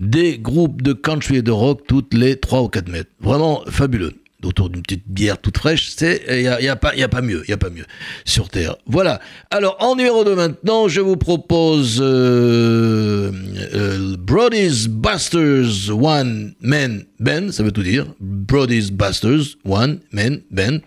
des 0.00 0.38
groupes 0.38 0.82
de 0.82 0.92
country 0.92 1.36
et 1.36 1.42
de 1.42 1.50
rock 1.50 1.82
toutes 1.88 2.12
les 2.12 2.36
3 2.36 2.62
ou 2.62 2.68
4 2.68 2.88
mètres. 2.90 3.10
Vraiment 3.20 3.62
fabuleux. 3.68 4.12
Autour 4.46 4.70
d'une 4.70 4.82
petite 4.82 5.08
bière 5.08 5.38
toute 5.38 5.58
fraîche, 5.58 5.90
c'est 5.96 6.22
il 6.28 6.42
y 6.42 6.48
a, 6.48 6.60
y 6.60 6.68
a 6.68 6.76
pas 6.76 6.94
y 6.94 7.02
a 7.02 7.08
pas 7.08 7.20
mieux, 7.20 7.42
il 7.46 7.50
y 7.50 7.54
a 7.54 7.58
pas 7.58 7.70
mieux 7.70 7.84
sur 8.24 8.48
terre. 8.48 8.76
Voilà. 8.86 9.20
Alors 9.50 9.76
en 9.80 9.96
numéro 9.96 10.24
2 10.24 10.34
maintenant, 10.34 10.88
je 10.88 11.00
vous 11.00 11.16
propose 11.16 11.98
euh, 12.00 13.32
euh, 13.74 14.16
Brody's 14.18 14.86
Busters 14.86 15.90
One 15.90 16.54
Man 16.60 17.04
Band, 17.18 17.50
ça 17.50 17.62
veut 17.62 17.72
tout 17.72 17.82
dire. 17.82 18.06
Brody's 18.20 18.90
Busters 18.90 19.56
One 19.64 20.00
Man 20.12 20.40
Band. 20.50 20.78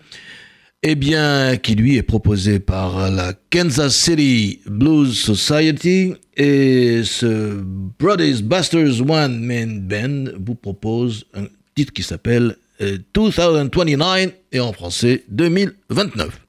Eh 0.82 0.94
bien, 0.94 1.58
qui 1.58 1.74
lui 1.74 1.98
est 1.98 2.02
proposé 2.02 2.58
par 2.58 3.10
la 3.10 3.34
Kansas 3.50 3.94
City 3.94 4.60
Blues 4.64 5.14
Society. 5.14 6.14
Et 6.38 7.02
ce 7.04 7.60
Brothers 7.98 8.42
Busters 8.42 9.02
One 9.06 9.44
Man 9.44 9.80
Band 9.80 10.32
vous 10.40 10.54
propose 10.54 11.26
un 11.34 11.44
titre 11.74 11.92
qui 11.92 12.02
s'appelle 12.02 12.56
2029 12.80 14.32
et 14.52 14.60
en 14.60 14.72
français 14.72 15.24
2029. 15.30 16.40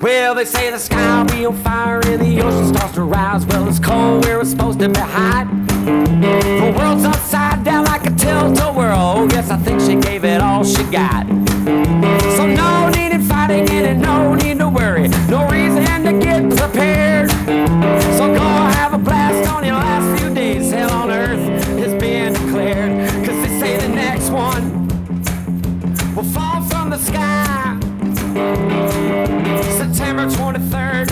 Well, 0.00 0.36
they 0.36 0.44
say 0.44 0.70
the 0.70 0.78
sky 0.78 1.18
will 1.18 1.26
be 1.26 1.44
on 1.44 1.56
fire 1.56 2.00
and 2.06 2.20
the 2.20 2.40
ocean 2.40 2.72
starts 2.72 2.94
to 2.94 3.02
rise. 3.02 3.44
Well, 3.46 3.66
it's 3.68 3.80
cold 3.80 4.24
where 4.24 4.40
it's 4.40 4.50
supposed 4.50 4.78
to 4.78 4.88
be 4.88 5.00
hot. 5.00 5.48
The 5.84 6.72
world's 6.78 7.04
upside 7.04 7.64
down 7.64 7.84
like 7.84 8.06
a 8.06 8.10
tilt-a 8.10 8.72
whirl. 8.72 9.14
Oh, 9.16 9.28
yes, 9.32 9.50
I 9.50 9.56
think 9.56 9.80
she 9.80 9.96
gave 9.96 10.24
it 10.24 10.40
all 10.40 10.62
she 10.62 10.84
got. 10.84 11.26
So 12.36 12.46
no 12.46 12.90
need 12.90 13.10
in 13.10 13.22
fighting 13.22 13.68
and 13.70 14.00
no 14.00 14.36
need 14.36 14.58
to 14.60 14.68
worry. 14.68 15.08
23rd, 30.28 31.08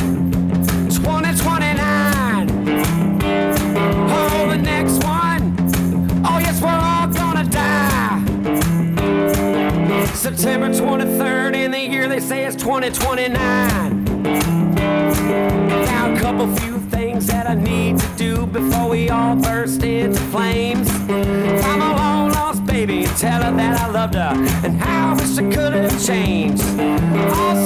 2029. 0.90 2.50
Oh, 4.08 4.46
the 4.50 4.58
next 4.58 5.02
one. 5.04 5.56
Oh, 6.24 6.38
yes, 6.38 6.60
we're 6.60 6.68
all 6.68 7.08
gonna 7.08 7.44
die. 7.44 8.22
September 10.14 10.68
23rd, 10.68 11.54
in 11.54 11.70
the 11.70 11.80
year 11.80 12.08
they 12.08 12.20
say 12.20 12.44
it's 12.44 12.56
2029. 12.56 14.04
Now, 14.22 16.14
a 16.14 16.18
couple 16.18 16.46
few 16.56 16.78
things 16.90 17.26
that 17.26 17.48
I 17.48 17.54
need 17.54 17.98
to 17.98 18.08
do 18.16 18.46
before 18.46 18.88
we 18.88 19.08
all 19.08 19.36
burst 19.36 19.82
into 19.82 20.20
flames. 20.30 20.90
I'm 20.90 21.80
a 21.80 21.94
long 21.96 22.32
lost 22.32 22.64
baby 22.66 23.06
tell 23.16 23.42
her 23.42 23.56
that 23.56 23.80
I 23.80 23.88
loved 23.90 24.14
her 24.14 24.32
and 24.64 24.76
how 24.78 25.12
I 25.12 25.14
wish 25.14 25.38
I 25.38 25.42
could 25.50 25.72
have 25.72 26.04
changed. 26.04 26.62
All 26.68 27.65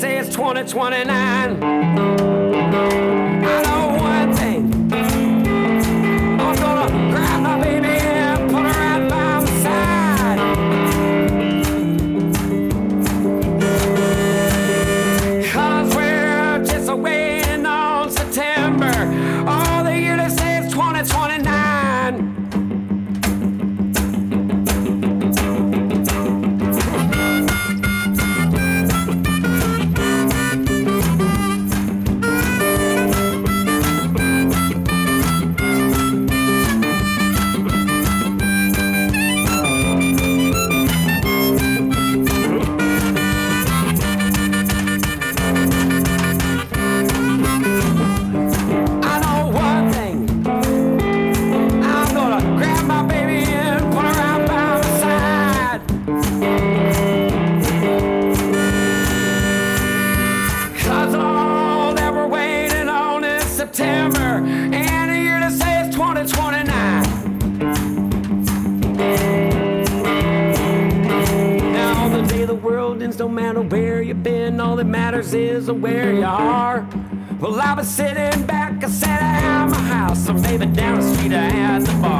say 0.00 0.16
it's 0.16 0.30
2029. 0.30 3.19
Matters 75.10 75.34
is 75.34 75.68
where 75.68 76.12
you 76.12 76.22
are. 76.22 76.86
Well, 77.40 77.60
I 77.60 77.74
was 77.74 77.88
sitting 77.88 78.46
back, 78.46 78.84
I 78.84 78.88
sat 78.88 79.20
at 79.20 79.66
my 79.66 79.76
house, 79.76 80.28
or 80.28 80.34
maybe 80.34 80.66
down 80.66 81.00
the 81.00 81.14
street 81.14 81.32
at 81.32 81.80
the 81.80 81.92
bar. 82.00 82.19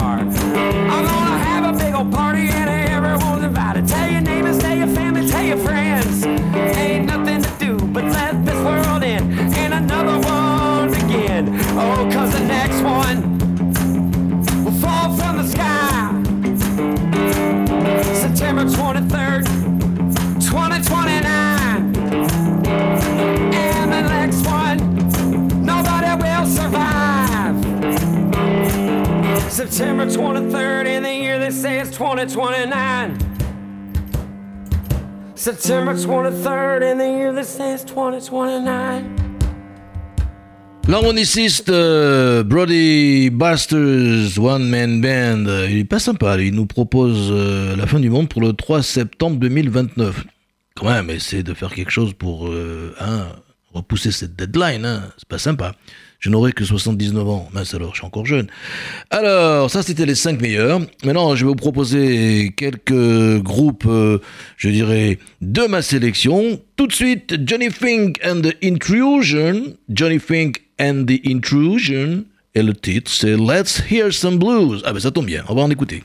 September 29.80 30.04
23rd 30.04 30.86
in 30.88 31.02
the 31.04 31.14
year 31.14 31.38
they 31.38 31.50
say 31.50 31.80
it's 31.80 31.90
2029. 31.96 33.16
September 35.34 35.94
23rd 35.94 36.82
in 36.92 36.98
the 36.98 37.08
year 37.08 37.32
they 37.32 37.42
say 37.42 37.72
it's 37.72 37.84
2029. 37.84 39.16
L'harmoniciste 40.86 41.70
euh, 41.70 42.42
Brody 42.42 43.30
Busters 43.30 44.38
One 44.38 44.68
Man 44.68 45.00
Band, 45.00 45.46
euh, 45.46 45.66
il 45.70 45.78
est 45.78 45.84
pas 45.84 45.98
sympa, 45.98 46.36
il 46.36 46.54
nous 46.54 46.66
propose 46.66 47.30
euh, 47.30 47.74
la 47.74 47.86
fin 47.86 48.00
du 48.00 48.10
monde 48.10 48.28
pour 48.28 48.42
le 48.42 48.52
3 48.52 48.82
septembre 48.82 49.38
2029. 49.38 50.26
Quand 50.76 50.90
même, 50.90 51.08
essayer 51.08 51.42
de 51.42 51.54
faire 51.54 51.72
quelque 51.72 51.90
chose 51.90 52.12
pour 52.12 52.48
euh, 52.48 52.94
hein, 53.00 53.28
repousser 53.72 54.12
cette 54.12 54.36
deadline, 54.36 54.84
hein. 54.84 55.04
c'est 55.16 55.26
pas 55.26 55.38
sympa. 55.38 55.72
Je 56.20 56.28
n'aurai 56.28 56.52
que 56.52 56.64
79 56.64 57.28
ans, 57.28 57.48
mince 57.52 57.72
alors, 57.72 57.92
je 57.92 57.98
suis 58.00 58.06
encore 58.06 58.26
jeune. 58.26 58.46
Alors, 59.08 59.70
ça 59.70 59.82
c'était 59.82 60.04
les 60.04 60.14
5 60.14 60.40
meilleurs. 60.40 60.80
Maintenant, 61.02 61.34
je 61.34 61.46
vais 61.46 61.48
vous 61.48 61.56
proposer 61.56 62.52
quelques 62.56 63.42
groupes, 63.42 63.86
euh, 63.86 64.18
je 64.58 64.68
dirais, 64.68 65.18
de 65.40 65.62
ma 65.62 65.80
sélection. 65.80 66.60
Tout 66.76 66.86
de 66.86 66.92
suite, 66.92 67.36
Johnny 67.46 67.70
Fink 67.70 68.20
and 68.22 68.42
the 68.42 68.54
Intrusion. 68.62 69.76
Johnny 69.88 70.18
Fink 70.18 70.62
and 70.78 71.06
the 71.06 71.26
Intrusion. 71.26 72.24
Et 72.54 72.62
le 72.62 72.74
titre, 72.74 73.10
c'est 73.10 73.36
Let's 73.36 73.82
Hear 73.90 74.12
Some 74.12 74.38
Blues. 74.38 74.82
Ah 74.84 74.92
ben 74.92 75.00
ça 75.00 75.10
tombe 75.10 75.26
bien, 75.26 75.42
on 75.48 75.54
va 75.54 75.62
en 75.62 75.70
écouter. 75.70 76.02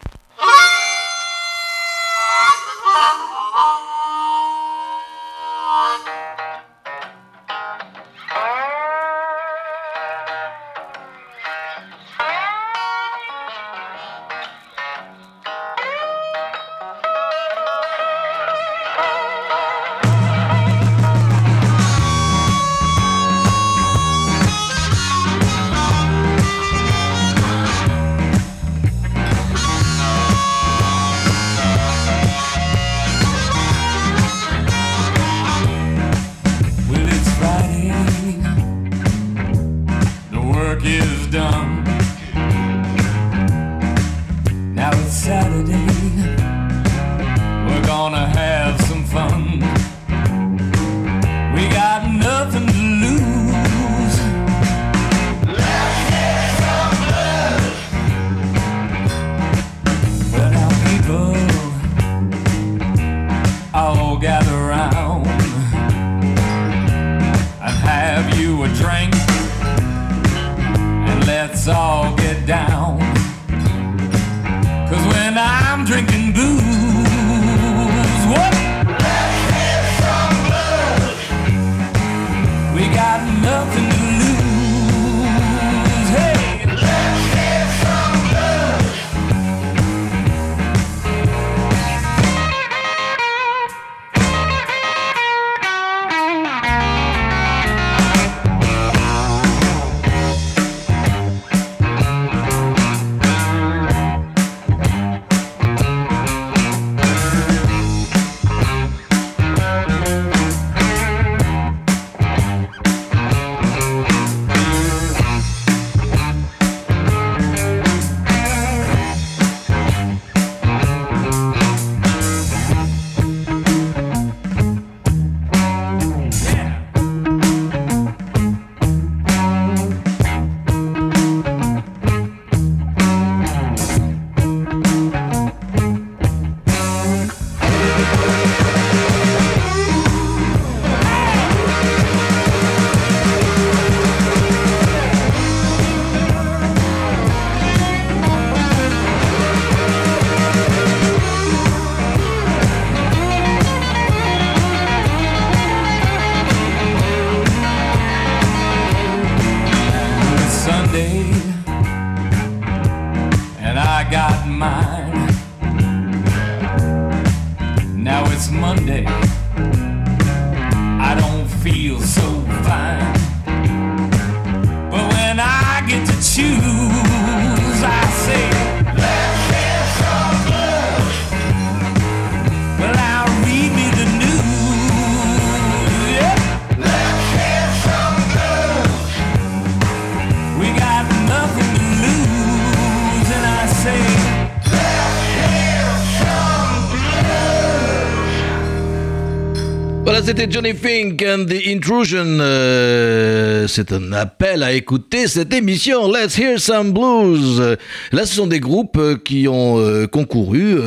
C'était 200.38 200.52
Johnny 200.52 200.74
Fink 200.74 201.24
and 201.24 201.46
the 201.46 201.68
Intrusion. 201.68 202.40
Euh, 202.42 203.68
c'est 203.68 203.94
un 203.94 204.12
appel 204.12 204.64
à 204.64 204.74
écouter 204.74 205.28
cette 205.28 205.54
émission. 205.54 206.12
Let's 206.12 206.38
hear 206.38 206.60
some 206.60 206.92
blues. 206.92 207.78
Là, 208.12 208.26
ce 208.26 208.36
sont 208.36 208.48
des 208.48 208.60
groupes 208.60 208.98
euh, 208.98 209.16
qui 209.16 209.48
ont 209.48 209.80
euh, 209.80 210.08
concouru, 210.08 210.78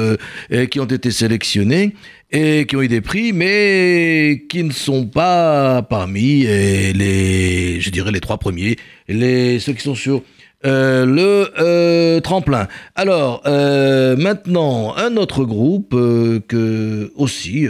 qui 0.71 0.81
ont 0.81 0.85
été 0.85 1.11
sélectionnés 1.11 1.95
et 2.31 2.67
qui 2.67 2.77
ont 2.77 2.83
eu 2.83 2.89
des 2.89 3.01
prix, 3.01 3.33
mais 3.33 4.45
qui 4.51 4.65
ne 4.65 4.73
sont 4.73 5.07
pas 5.07 5.81
parmi 5.83 6.43
les, 6.43 7.81
je 7.81 7.91
dirais 7.91 8.13
les 8.13 8.21
trois 8.21 8.39
premiers, 8.39 8.77
les 9.09 9.61
ceux 9.61 9.73
qui 9.73 9.83
sont 9.83 9.95
sur 9.95 10.23
euh, 10.67 11.07
le 11.07 11.53
euh, 11.61 12.21
tremplin. 12.21 12.67
Alors, 12.97 13.43
euh, 13.47 14.17
maintenant, 14.17 14.93
un 14.97 15.17
autre 15.17 15.45
groupe 15.45 15.91
que 15.91 17.13
aussi 17.15 17.67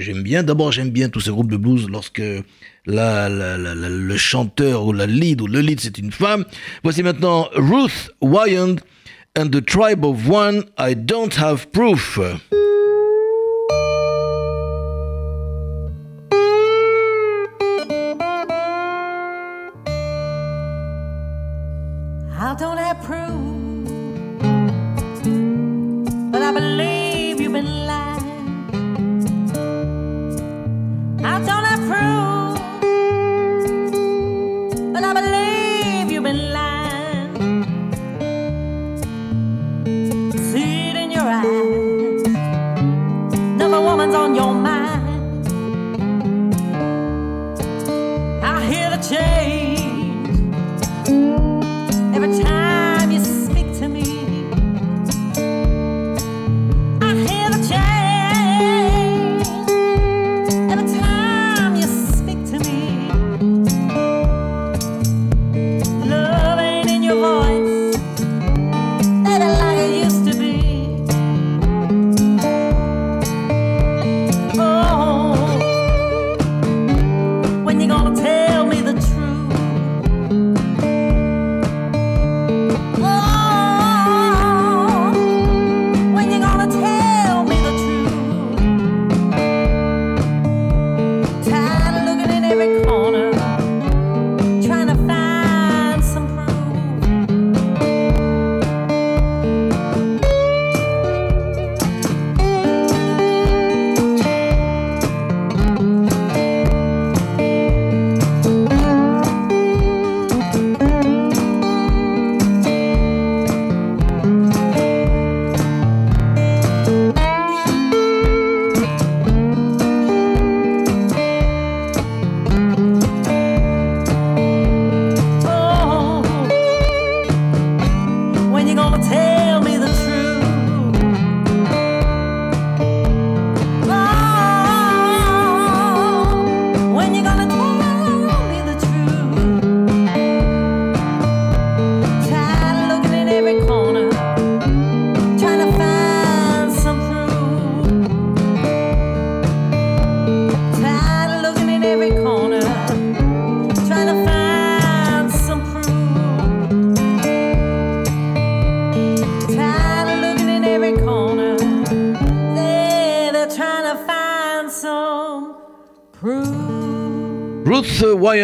j'aime 0.00 0.22
bien. 0.22 0.42
D'abord, 0.42 0.70
j'aime 0.70 0.90
bien 0.90 1.08
tous 1.08 1.20
ces 1.20 1.30
groupes 1.30 1.50
de 1.50 1.56
blues 1.56 1.88
lorsque 1.88 2.22
la, 2.84 3.28
le 3.28 4.16
chanteur 4.16 4.84
ou 4.84 4.92
la 4.92 5.06
lead 5.06 5.40
ou 5.40 5.46
le 5.46 5.60
lead 5.60 5.80
c'est 5.80 5.98
une 5.98 6.12
femme. 6.12 6.44
Voici 6.82 7.02
maintenant 7.02 7.48
Ruth 7.54 8.10
Wyand 8.20 8.76
and 9.38 9.46
the 9.46 9.64
Tribe 9.64 10.04
of 10.04 10.28
One. 10.28 10.64
I 10.78 10.94
don't 10.94 11.34
have 11.38 11.70
proof 11.72 12.20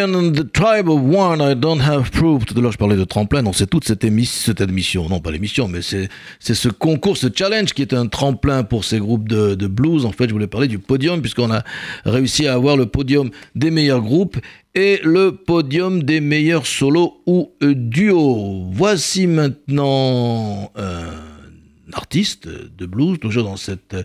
Wyan 0.03 0.15
and 0.15 0.33
the 0.33 0.51
Tribe 0.51 0.89
of 0.89 1.01
One, 1.01 1.41
I 1.41 1.55
don't 1.55 1.81
have 1.81 2.11
proof. 2.11 2.45
Tout 2.45 2.57
à 2.57 2.61
l'heure, 2.61 2.71
je 2.71 2.77
parlais 2.77 2.95
de 2.95 3.03
tremplin. 3.03 3.43
Donc, 3.43 3.55
c'est 3.55 3.69
toute 3.69 3.85
cette, 3.85 4.03
émi- 4.03 4.25
cette 4.25 4.61
émission. 4.61 5.07
Non, 5.07 5.19
pas 5.19 5.31
l'émission, 5.31 5.67
mais 5.67 5.81
c'est 5.81 6.09
ce 6.39 6.69
concours, 6.69 7.17
ce 7.17 7.27
challenge 7.33 7.73
qui 7.73 7.81
est 7.81 7.93
un 7.93 8.07
tremplin 8.07 8.63
pour 8.63 8.83
ces 8.83 8.99
groupes 8.99 9.27
de, 9.27 9.67
blues. 9.67 10.05
En 10.05 10.11
fait, 10.11 10.27
je 10.27 10.33
voulais 10.33 10.47
parler 10.47 10.67
du 10.67 10.79
podium, 10.79 11.21
puisqu'on 11.21 11.51
a 11.51 11.63
réussi 12.05 12.47
à 12.47 12.53
avoir 12.53 12.77
le 12.77 12.85
podium 12.85 13.29
des 13.55 13.71
meilleurs 13.71 14.01
groupes 14.01 14.37
et 14.75 14.99
le 15.03 15.31
podium 15.35 16.03
des 16.03 16.19
meilleurs 16.19 16.67
solos 16.67 17.21
ou 17.25 17.51
duos. 17.61 18.67
Voici 18.71 19.27
maintenant 19.27 20.71
un 20.75 21.93
artiste 21.93 22.47
de 22.47 22.85
blues, 22.85 23.19
toujours 23.19 23.43
dans 23.43 23.57
cette 23.57 23.95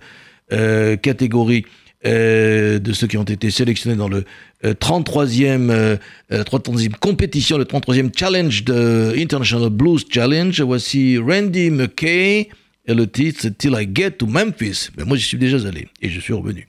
euh, 0.52 0.96
catégorie 0.96 1.64
euh, 2.06 2.78
de 2.78 2.92
ceux 2.92 3.08
qui 3.08 3.16
ont 3.16 3.24
été 3.24 3.50
sélectionnés 3.50 3.96
dans 3.96 4.08
le 4.08 4.24
33e, 4.64 5.70
euh, 5.70 5.96
euh, 6.32 6.42
33e 6.42 6.96
compétition, 6.98 7.58
le 7.58 7.64
33e 7.64 8.10
challenge 8.16 8.64
de 8.64 9.14
International 9.16 9.70
Blues 9.70 10.04
Challenge. 10.10 10.60
Voici 10.62 11.18
Randy 11.18 11.70
McKay. 11.70 12.48
Et 12.86 12.94
le 12.94 13.06
titre, 13.06 13.40
c'est 13.42 13.56
Till 13.58 13.74
I 13.78 13.86
Get 13.94 14.12
to 14.12 14.26
Memphis. 14.26 14.88
Mais 14.96 15.04
moi, 15.04 15.16
j'y 15.16 15.24
suis 15.24 15.38
déjà 15.38 15.58
allé 15.68 15.88
et 16.00 16.08
je 16.08 16.20
suis 16.20 16.32
revenu. 16.32 16.66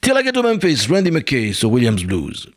Till 0.00 0.14
I 0.16 0.24
Get 0.24 0.32
to 0.32 0.42
Memphis, 0.42 0.88
Randy 0.90 1.12
McKay 1.12 1.52
sur 1.52 1.70
Williams 1.70 2.02
Blues. 2.02 2.48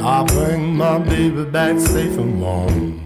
I'll 0.00 0.24
bring 0.24 0.74
my 0.74 0.98
baby 0.98 1.44
back 1.44 1.78
safe 1.78 2.16
and 2.16 2.40
warm. 2.40 2.97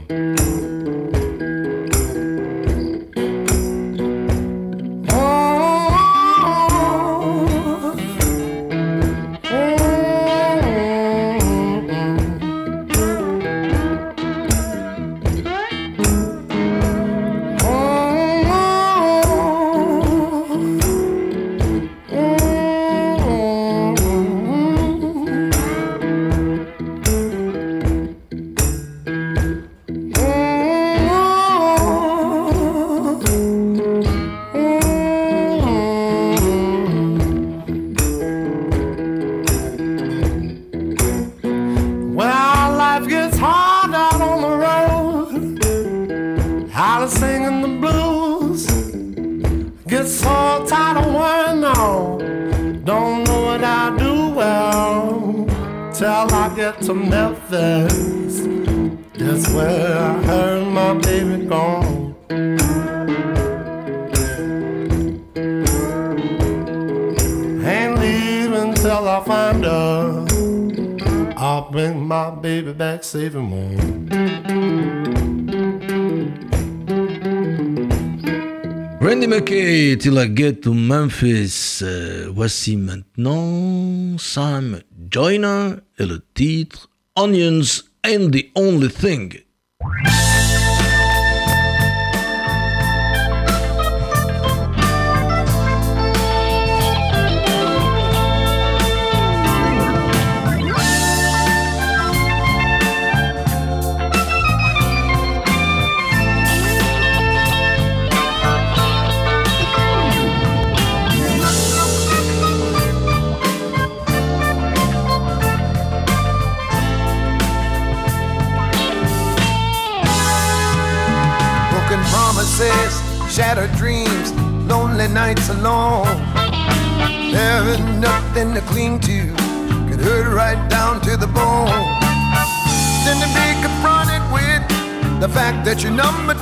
Baguette 80.22 80.68
ou 80.68 80.74
Memphis. 80.74 81.80
Euh, 81.82 82.28
voici 82.32 82.76
maintenant 82.76 84.16
Sam 84.18 84.78
Joyner 85.10 85.70
et 85.98 86.06
le 86.06 86.22
titre 86.32 86.88
Onions 87.16 87.82
and 88.06 88.30
the 88.30 88.46
Only 88.54 88.88
Thing. 88.88 89.42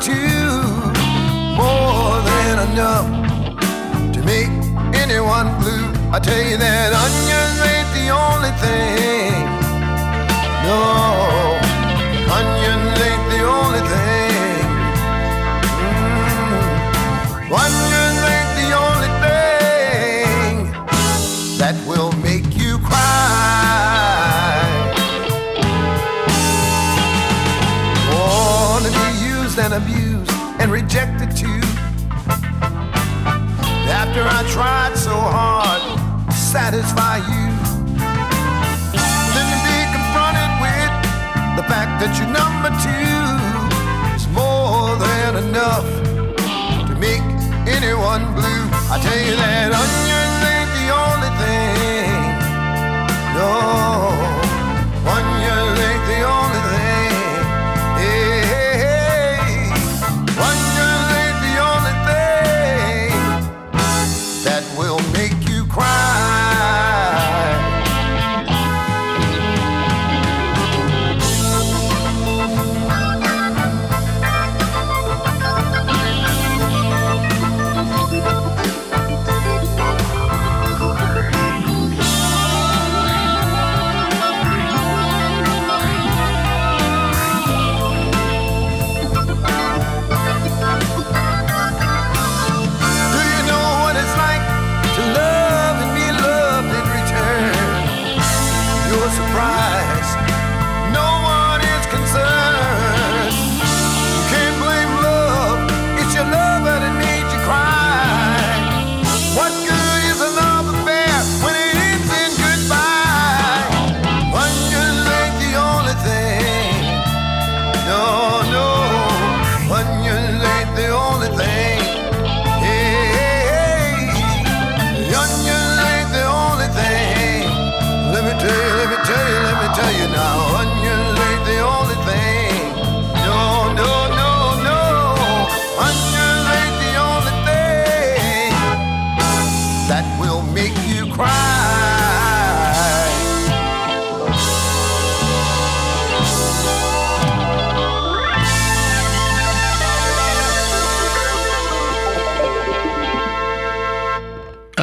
two, 0.00 0.14
more 1.60 2.16
than 2.22 2.72
enough 2.72 3.06
to 4.14 4.22
make 4.24 4.48
anyone 4.94 5.46
blue. 5.60 5.92
I 6.10 6.18
tell 6.18 6.42
you 6.42 6.56
that 6.56 6.92
onions 7.04 7.60
ain't 7.68 7.90
the 7.94 8.08
only 8.08 8.50
thing. 8.62 8.99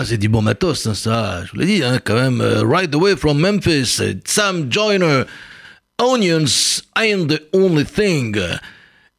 c'est 0.07 0.17
du 0.17 0.29
bon 0.29 0.41
matos, 0.41 0.87
hein, 0.87 0.93
ça, 0.93 1.43
je 1.45 1.51
vous 1.51 1.59
l'ai 1.59 1.65
dit, 1.65 1.83
hein, 1.83 1.99
quand 2.01 2.15
même. 2.15 2.39
Euh, 2.39 2.63
right 2.63 2.93
Away 2.95 3.17
from 3.17 3.39
Memphis, 3.39 3.99
Sam 4.23 4.71
Joyner, 4.71 5.23
Onions 6.01 6.81
I 6.95 7.11
am 7.11 7.27
the 7.27 7.41
only 7.53 7.83
thing. 7.83 8.37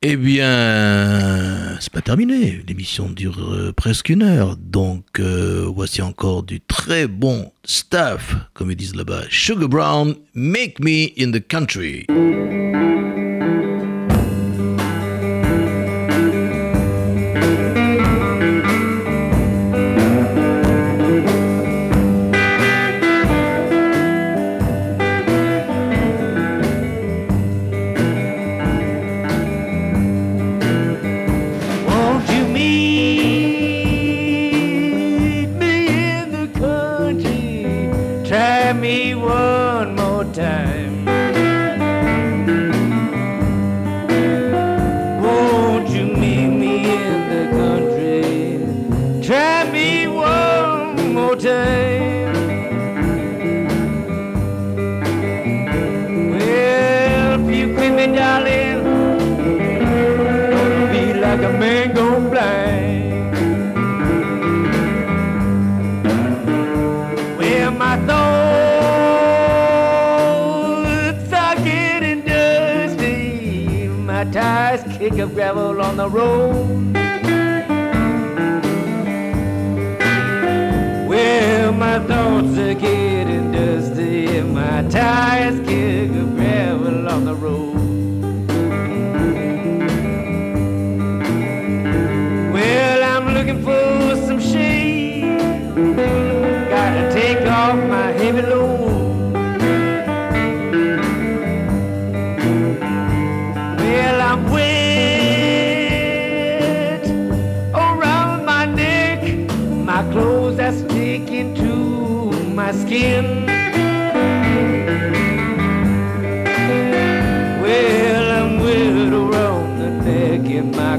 Eh 0.00 0.16
bien, 0.16 1.76
c'est 1.80 1.92
pas 1.92 2.00
terminé. 2.00 2.62
L'émission 2.66 3.10
dure 3.10 3.38
euh, 3.40 3.72
presque 3.72 4.08
une 4.08 4.22
heure. 4.22 4.56
Donc, 4.56 5.04
euh, 5.18 5.66
voici 5.68 6.00
encore 6.00 6.42
du 6.42 6.60
très 6.60 7.06
bon 7.06 7.52
staff, 7.64 8.36
comme 8.54 8.70
ils 8.70 8.76
disent 8.76 8.94
là-bas. 8.94 9.24
Sugar 9.28 9.68
Brown, 9.68 10.14
Make 10.34 10.80
Me 10.80 11.08
in 11.18 11.32
the 11.32 11.46
Country. 11.46 12.06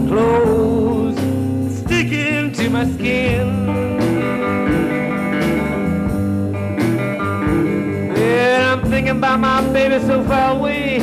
Clothes 0.08 1.18
sticking 1.80 2.52
to 2.54 2.70
my 2.70 2.86
skin. 2.92 3.66
Well, 8.14 8.78
I'm 8.78 8.90
thinking 8.90 9.18
about 9.18 9.40
my 9.40 9.62
baby 9.74 10.00
so 10.06 10.24
far 10.24 10.56
away. 10.58 11.00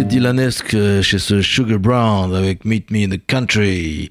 Côté 0.00 0.04
dylanesque 0.04 0.74
euh, 0.74 1.02
chez 1.02 1.18
ce 1.18 1.42
Sugar 1.42 1.78
Brown 1.78 2.34
avec 2.34 2.64
Meet 2.64 2.90
Me 2.90 3.04
in 3.04 3.08
the 3.08 3.20
Country. 3.26 4.08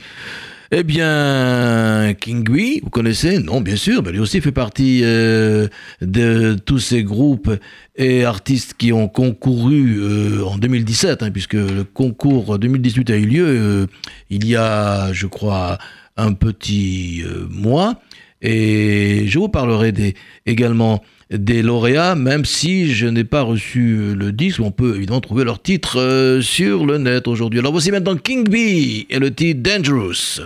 Eh 0.72 0.84
bien, 0.84 2.14
Kingui, 2.20 2.82
vous 2.84 2.90
connaissez? 2.90 3.40
Non, 3.40 3.62
bien 3.62 3.76
sûr, 3.76 4.04
mais 4.04 4.12
lui 4.12 4.20
aussi 4.20 4.40
fait 4.40 4.52
partie 4.52 5.02
euh, 5.04 5.68
de 6.02 6.58
tous 6.64 6.80
ces 6.80 7.04
groupes 7.04 7.52
et 7.96 8.24
artistes 8.24 8.76
qui 8.78 8.94
ont 8.94 9.08
concouru 9.08 9.98
euh, 10.00 10.44
en 10.46 10.58
2017, 10.58 11.24
hein, 11.24 11.32
puisque 11.32 11.54
le 11.54 11.84
concours 11.84 12.60
2018 12.60 13.10
a 13.10 13.18
eu 13.18 13.26
lieu 13.26 13.88
il 14.30 14.46
y 14.46 14.56
a, 14.56 15.12
je 15.12 15.26
crois, 15.26 15.80
un 16.18 16.34
petit 16.34 17.24
mois. 17.50 18.00
Et 18.42 19.24
je 19.28 19.40
vous 19.40 19.50
parlerai 19.50 19.92
des, 19.92 20.14
également 20.46 21.02
des 21.32 21.62
lauréats, 21.62 22.16
même 22.16 22.44
si 22.46 22.94
je 22.94 23.06
n'ai 23.06 23.24
pas 23.24 23.42
reçu 23.42 24.16
le 24.16 24.32
disque. 24.32 24.62
On 24.62 24.72
peut 24.72 24.96
évidemment 24.96 25.22
trouver 25.22 25.44
leur 25.44 25.62
titre 25.62 26.00
euh, 26.00 26.42
sur 26.42 26.86
le 26.86 26.98
net 26.98 27.28
aujourd'hui. 27.28 27.60
Alors 27.60 27.72
voici 27.72 27.92
maintenant 27.92 28.16
King 28.16 28.48
Bee 28.48 29.06
et 29.10 29.20
le 29.20 29.34
titre 29.34 29.62
Dangerous. 29.62 30.42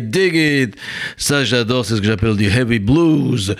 Dig 0.00 0.34
it. 0.34 0.76
Ça, 1.16 1.44
j'adore, 1.44 1.84
c'est 1.84 1.96
ce 1.96 2.00
que 2.00 2.06
j'appelle 2.06 2.36
du 2.36 2.46
heavy 2.46 2.78
blues. 2.78 3.54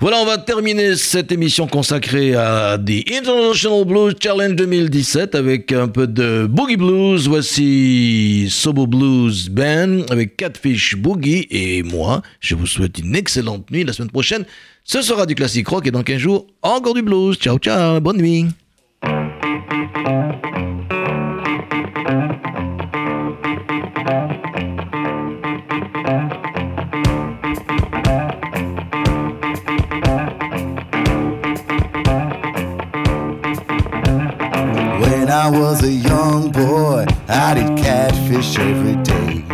Voilà, 0.00 0.18
on 0.18 0.26
va 0.26 0.38
terminer 0.38 0.96
cette 0.96 1.32
émission 1.32 1.66
consacrée 1.66 2.34
à 2.34 2.78
The 2.78 3.10
International 3.12 3.84
Blues 3.84 4.14
Challenge 4.20 4.56
2017 4.56 5.34
avec 5.34 5.72
un 5.72 5.88
peu 5.88 6.06
de 6.06 6.46
boogie 6.46 6.76
blues. 6.76 7.28
Voici 7.28 8.48
Sobo 8.50 8.86
Blues 8.86 9.48
Band 9.48 10.02
avec 10.10 10.36
Catfish 10.36 10.96
Boogie 10.96 11.46
et 11.50 11.82
moi. 11.82 12.22
Je 12.40 12.54
vous 12.54 12.66
souhaite 12.66 12.98
une 12.98 13.16
excellente 13.16 13.70
nuit. 13.70 13.84
La 13.84 13.92
semaine 13.92 14.10
prochaine, 14.10 14.44
ce 14.84 15.02
sera 15.02 15.26
du 15.26 15.34
classique 15.34 15.68
rock 15.68 15.86
et 15.86 15.90
dans 15.90 16.02
15 16.02 16.18
jours, 16.18 16.46
encore 16.62 16.94
du 16.94 17.02
blues. 17.02 17.36
Ciao, 17.36 17.58
ciao, 17.58 18.00
bonne 18.00 18.18
nuit. 18.18 18.46
When 35.30 35.38
I 35.38 35.48
was 35.48 35.84
a 35.84 35.92
young 35.92 36.50
boy, 36.50 37.06
I 37.28 37.54
did 37.54 37.78
catfish 37.78 38.58
every 38.58 38.96
day. 38.96 39.44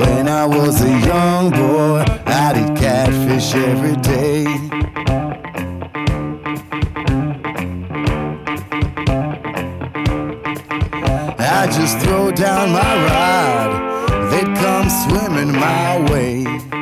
When 0.00 0.26
I 0.26 0.44
was 0.44 0.82
a 0.82 0.90
young 1.06 1.50
boy, 1.50 2.04
I 2.26 2.52
did 2.52 2.76
catfish 2.76 3.54
every 3.54 3.94
day. 4.02 4.46
I 11.38 11.66
just 11.68 12.00
throw 12.00 12.32
down 12.32 12.72
my 12.72 12.94
rod, 13.06 14.32
they'd 14.32 14.52
come 14.56 14.90
swimming 14.90 15.52
my 15.52 16.10
way. 16.10 16.75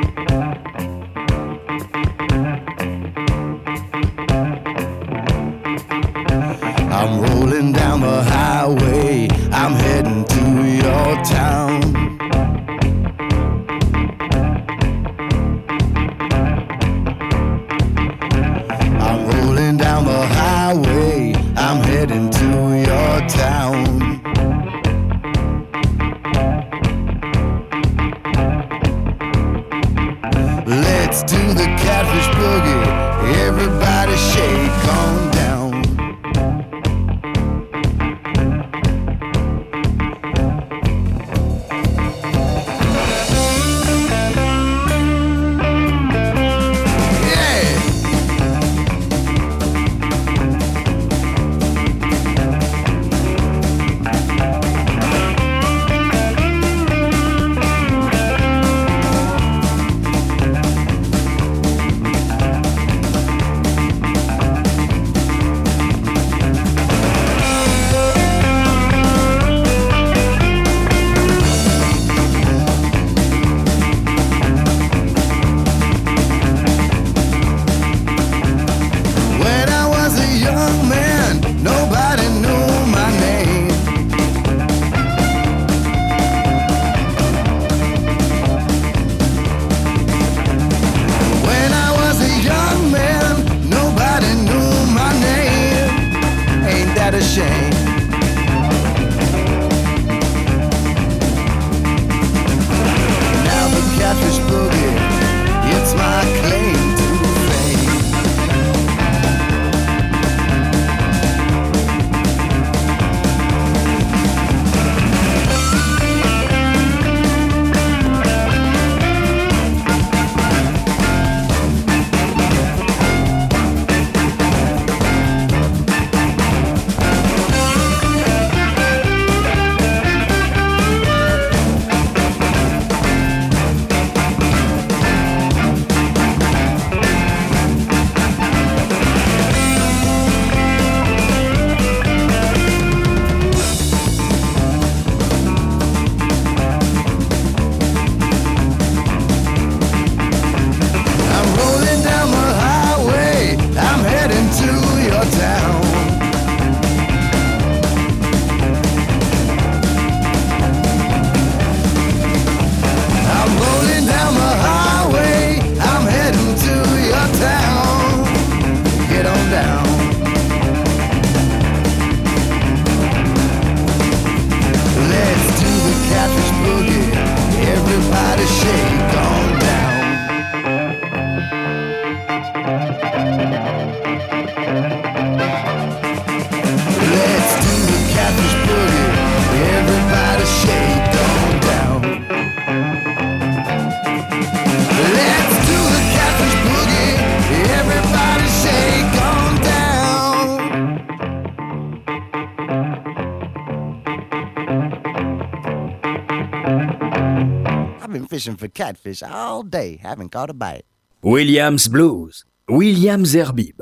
Fishing 208.45 208.57
for 208.57 208.67
catfish 208.67 209.23
all 209.23 209.63
day, 209.63 209.97
haven't 209.97 210.29
caught 210.29 210.49
a 210.49 210.53
bite. 210.53 210.85
Williams 211.23 211.87
Blues, 211.87 212.45
Williams 212.69 213.33
Herbib. 213.33 213.74